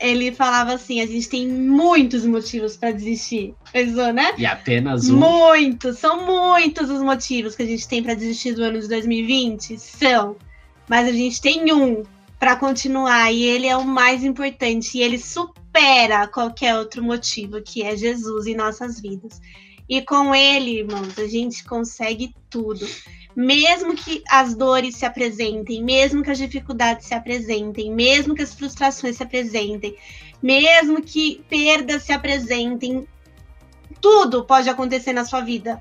[0.00, 3.54] ele falava assim: a gente tem muitos motivos para desistir.
[3.72, 4.32] Pensou, né?
[4.38, 5.18] E apenas um.
[5.18, 9.78] Muitos, são muitos os motivos que a gente tem para desistir do ano de 2020.
[9.78, 10.36] São.
[10.88, 12.02] Mas a gente tem um
[12.38, 17.82] para continuar e ele é o mais importante e ele supera qualquer outro motivo, que
[17.82, 19.40] é Jesus em nossas vidas.
[19.86, 22.86] E com ele, irmãos, a gente consegue tudo
[23.34, 28.54] mesmo que as dores se apresentem, mesmo que as dificuldades se apresentem, mesmo que as
[28.54, 29.96] frustrações se apresentem,
[30.42, 33.06] mesmo que perdas se apresentem,
[34.00, 35.80] tudo pode acontecer na sua vida,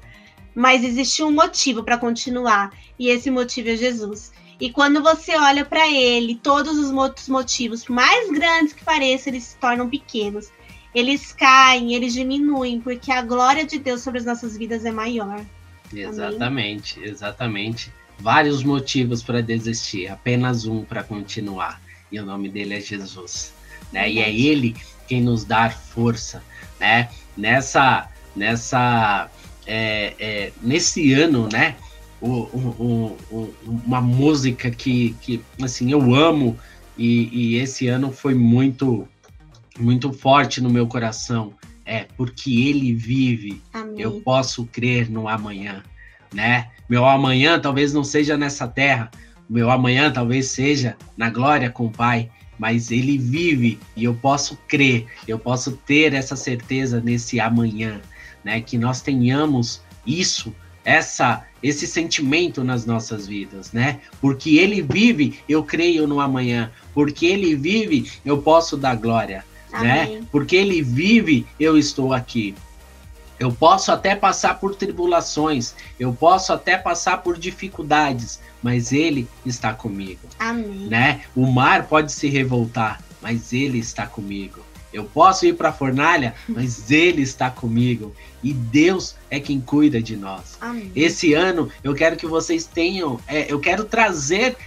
[0.54, 4.32] mas existe um motivo para continuar, e esse motivo é Jesus.
[4.60, 9.32] E quando você olha para ele, todos os outros motivos, por mais grandes que pareçam,
[9.32, 10.52] eles se tornam pequenos.
[10.94, 15.46] Eles caem, eles diminuem, porque a glória de Deus sobre as nossas vidas é maior.
[15.94, 17.10] Exatamente, Amém?
[17.10, 17.94] exatamente.
[18.20, 21.82] Vários motivos para desistir, apenas um para continuar.
[22.12, 23.54] E o nome dele é Jesus.
[23.92, 24.12] Né?
[24.12, 24.76] E é ele
[25.08, 26.44] quem nos dá força,
[26.80, 27.10] né?
[27.36, 29.30] Nessa, nessa,
[29.66, 31.76] é, é, nesse ano, né?
[32.22, 36.58] O, o, o, uma música que, que, assim, eu amo
[36.98, 39.08] e, e esse ano foi muito,
[39.80, 41.54] muito forte no meu coração
[41.90, 43.62] é porque ele vive.
[43.74, 44.00] Amém.
[44.00, 45.84] Eu posso crer no amanhã,
[46.32, 46.70] né?
[46.88, 49.10] Meu amanhã talvez não seja nessa terra,
[49.50, 52.30] meu amanhã talvez seja na glória com o Pai,
[52.60, 58.00] mas ele vive e eu posso crer, eu posso ter essa certeza nesse amanhã,
[58.44, 58.62] né?
[58.62, 60.54] Que nós tenhamos isso,
[60.86, 64.00] essa esse sentimento nas nossas vidas, né?
[64.22, 66.72] Porque ele vive, eu creio no amanhã.
[66.94, 70.22] Porque ele vive, eu posso dar glória né?
[70.32, 72.56] Porque ele vive, eu estou aqui.
[73.40, 79.74] Eu posso até passar por tribulações, eu posso até passar por dificuldades, mas ele está
[79.74, 80.28] comigo.
[80.38, 80.88] Amém.
[80.88, 81.22] Né?
[81.34, 84.60] O mar pode se revoltar, mas ele está comigo.
[84.92, 88.14] Eu posso ir para a fornalha, mas Ele está comigo.
[88.42, 90.58] E Deus é quem cuida de nós.
[90.60, 90.92] Amém.
[90.96, 94.58] Esse ano eu quero que vocês tenham, é, eu quero trazer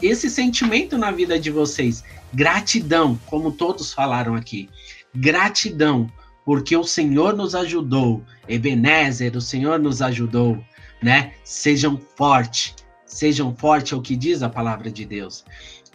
[0.00, 2.04] esse sentimento na vida de vocês.
[2.32, 4.68] Gratidão, como todos falaram aqui.
[5.14, 6.10] Gratidão,
[6.44, 8.22] porque o Senhor nos ajudou.
[8.48, 10.62] Ebenezer, o Senhor nos ajudou,
[11.02, 11.34] né?
[11.44, 12.74] Sejam fortes,
[13.04, 15.44] sejam fortes, é o que diz a palavra de Deus.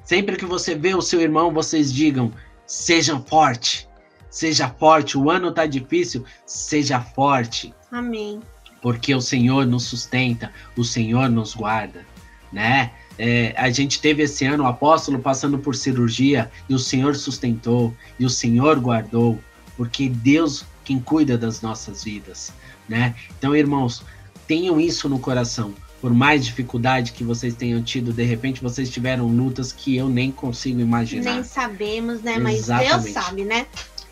[0.04, 2.32] Sempre que você vê o seu irmão, vocês digam:
[2.66, 3.88] Seja forte.
[4.30, 5.18] Seja forte.
[5.18, 6.24] O ano tá difícil.
[6.46, 7.74] Seja forte.
[7.92, 8.40] Amém.
[8.82, 12.06] Porque o Senhor nos sustenta, o Senhor nos guarda,
[12.54, 12.92] né?
[13.20, 17.94] É, a gente teve esse ano o apóstolo passando por cirurgia e o Senhor sustentou
[18.20, 19.40] e o Senhor guardou,
[19.76, 22.54] porque Deus quem cuida das nossas vidas,
[22.88, 23.14] né?
[23.38, 24.04] Então, irmãos,
[24.48, 29.28] tenham isso no coração por mais dificuldade que vocês tenham tido, de repente vocês tiveram
[29.28, 31.34] lutas que eu nem consigo imaginar.
[31.34, 32.38] Nem sabemos, né?
[32.38, 33.04] Mas Exatamente.
[33.04, 33.68] Deus sabe, né?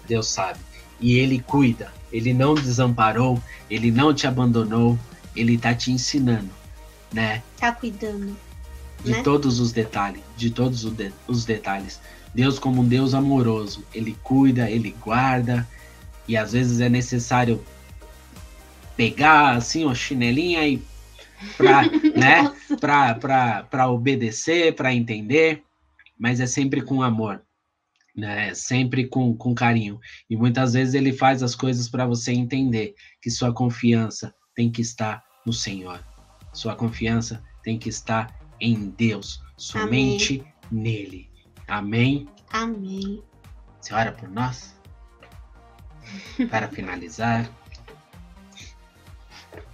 [0.07, 0.59] Deus sabe.
[0.99, 1.93] E Ele cuida.
[2.11, 4.97] Ele não desamparou, Ele não te abandonou,
[5.35, 6.49] Ele tá te ensinando,
[7.13, 7.43] né?
[7.59, 8.35] Tá cuidando.
[9.03, 9.23] De né?
[9.23, 10.85] todos os detalhes, de todos
[11.27, 11.99] os detalhes.
[12.33, 15.67] Deus como um Deus amoroso, Ele cuida, Ele guarda,
[16.27, 17.63] e às vezes é necessário
[18.97, 20.81] pegar assim, uma chinelinha e
[21.57, 21.83] para
[22.15, 22.51] né,
[23.69, 25.63] para obedecer, para entender,
[26.17, 27.41] mas é sempre com amor,
[28.15, 28.53] né?
[28.53, 29.99] Sempre com, com carinho.
[30.29, 34.81] E muitas vezes ele faz as coisas para você entender que sua confiança tem que
[34.81, 36.03] estar no Senhor.
[36.53, 40.41] Sua confiança tem que estar em Deus, somente
[40.71, 40.83] Amém.
[40.83, 41.29] nele.
[41.67, 42.29] Amém.
[42.49, 43.23] Amém.
[43.79, 44.75] Você ora por nós?
[46.49, 47.49] Para finalizar.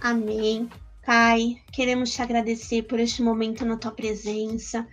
[0.00, 0.68] Amém.
[1.04, 4.86] Pai, queremos te agradecer por este momento na tua presença.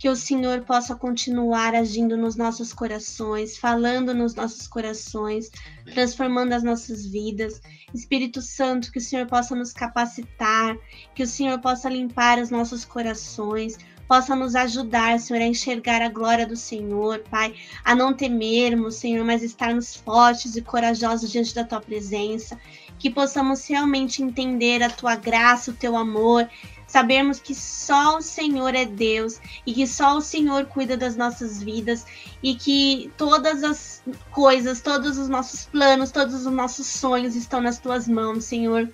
[0.00, 5.50] Que o Senhor possa continuar agindo nos nossos corações, falando nos nossos corações,
[5.92, 7.60] transformando as nossas vidas.
[7.92, 10.74] Espírito Santo, que o Senhor possa nos capacitar,
[11.14, 13.76] que o Senhor possa limpar os nossos corações,
[14.08, 19.24] possa nos ajudar, Senhor, a enxergar a glória do Senhor, Pai, a não temermos, Senhor,
[19.24, 22.58] mas estarmos fortes e corajosos diante da tua presença,
[22.98, 26.48] que possamos realmente entender a tua graça, o teu amor,
[26.90, 31.62] sabermos que só o Senhor é Deus e que só o Senhor cuida das nossas
[31.62, 32.04] vidas
[32.42, 37.78] e que todas as coisas, todos os nossos planos, todos os nossos sonhos estão nas
[37.78, 38.90] tuas mãos, Senhor.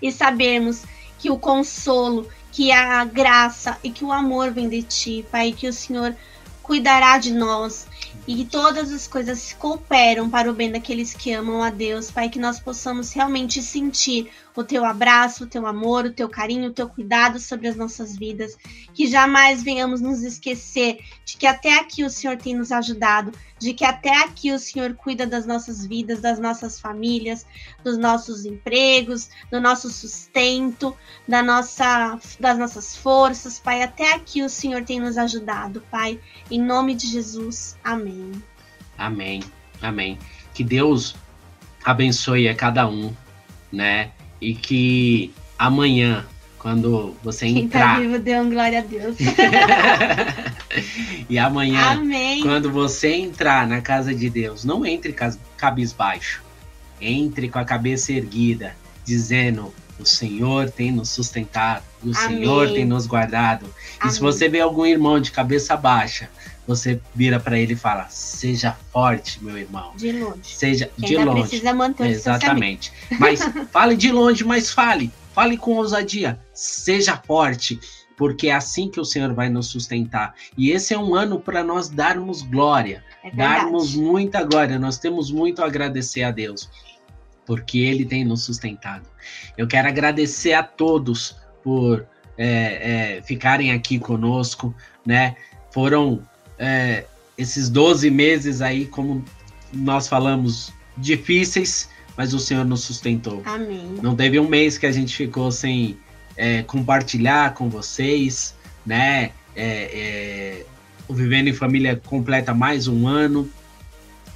[0.00, 0.84] E sabermos
[1.18, 5.68] que o consolo, que a graça e que o amor vem de ti, Pai, que
[5.68, 6.16] o Senhor
[6.62, 7.86] cuidará de nós
[8.26, 12.30] e que todas as coisas cooperam para o bem daqueles que amam a Deus, Pai,
[12.30, 16.72] que nós possamos realmente sentir o teu abraço, o teu amor, o teu carinho, o
[16.72, 18.56] teu cuidado sobre as nossas vidas,
[18.92, 23.74] que jamais venhamos nos esquecer de que até aqui o Senhor tem nos ajudado, de
[23.74, 27.44] que até aqui o Senhor cuida das nossas vidas, das nossas famílias,
[27.82, 30.96] dos nossos empregos, do nosso sustento,
[31.26, 33.82] da nossa, das nossas forças, Pai.
[33.82, 36.20] Até aqui o Senhor tem nos ajudado, Pai.
[36.50, 37.76] Em nome de Jesus.
[37.82, 38.32] Amém.
[38.96, 39.42] Amém.
[39.82, 40.18] Amém.
[40.52, 41.16] Que Deus
[41.84, 43.12] abençoe a cada um,
[43.72, 44.12] né?
[44.44, 46.24] E que amanhã,
[46.58, 47.96] quando você Quem entrar.
[47.96, 49.16] Quem tá vivo, dê um glória a Deus.
[51.28, 52.42] e amanhã, Amém.
[52.42, 55.14] quando você entrar na casa de Deus, não entre
[55.56, 56.42] cabisbaixo.
[57.00, 62.14] Entre com a cabeça erguida, dizendo: O Senhor tem nos sustentado, o Amém.
[62.14, 63.66] Senhor tem nos guardado.
[63.98, 64.10] Amém.
[64.10, 66.28] E se você vê algum irmão de cabeça baixa,
[66.66, 69.92] você vira para ele e fala: Seja forte, meu irmão.
[69.96, 70.40] De longe.
[70.42, 71.48] Seja de longe.
[71.48, 72.92] precisa manter o Exatamente.
[73.18, 73.40] Mas
[73.70, 75.10] fale de longe, mas fale.
[75.34, 76.38] Fale com ousadia.
[76.52, 77.78] Seja forte,
[78.16, 80.34] porque é assim que o Senhor vai nos sustentar.
[80.56, 84.78] E esse é um ano para nós darmos glória, é darmos muita glória.
[84.78, 86.70] Nós temos muito a agradecer a Deus,
[87.44, 89.08] porque Ele tem nos sustentado.
[89.58, 92.06] Eu quero agradecer a todos por
[92.38, 95.36] é, é, ficarem aqui conosco, né?
[95.70, 96.22] Foram
[96.64, 97.06] é,
[97.36, 99.22] esses 12 meses aí, como
[99.72, 103.42] nós falamos, difíceis, mas o Senhor nos sustentou.
[103.44, 103.98] Amém.
[104.02, 105.98] Não teve um mês que a gente ficou sem
[106.36, 108.54] é, compartilhar com vocês,
[108.86, 109.32] né?
[109.56, 110.66] É, é,
[111.06, 113.48] o Vivendo em Família completa mais um ano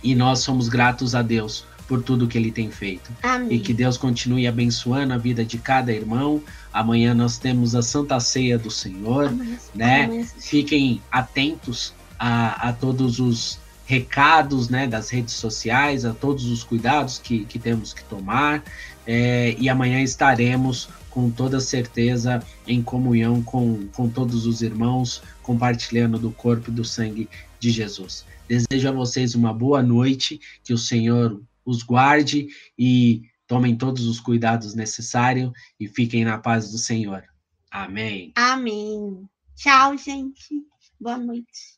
[0.02, 3.10] e nós somos gratos a Deus por tudo que ele tem feito.
[3.22, 3.54] Amém.
[3.56, 6.42] E que Deus continue abençoando a vida de cada irmão.
[6.72, 9.58] Amanhã nós temos a Santa Ceia do Senhor, Amém.
[9.74, 10.04] né?
[10.04, 10.24] Amém.
[10.38, 17.18] Fiquem atentos a, a todos os recados né, das redes sociais, a todos os cuidados
[17.18, 18.62] que, que temos que tomar.
[19.06, 26.18] É, e amanhã estaremos com toda certeza em comunhão com, com todos os irmãos, compartilhando
[26.18, 28.26] do corpo e do sangue de Jesus.
[28.46, 32.48] Desejo a vocês uma boa noite, que o Senhor os guarde
[32.78, 35.50] e tomem todos os cuidados necessários
[35.80, 37.24] e fiquem na paz do Senhor.
[37.70, 38.32] Amém.
[38.34, 39.26] Amém.
[39.56, 40.62] Tchau, gente.
[41.00, 41.77] Boa noite.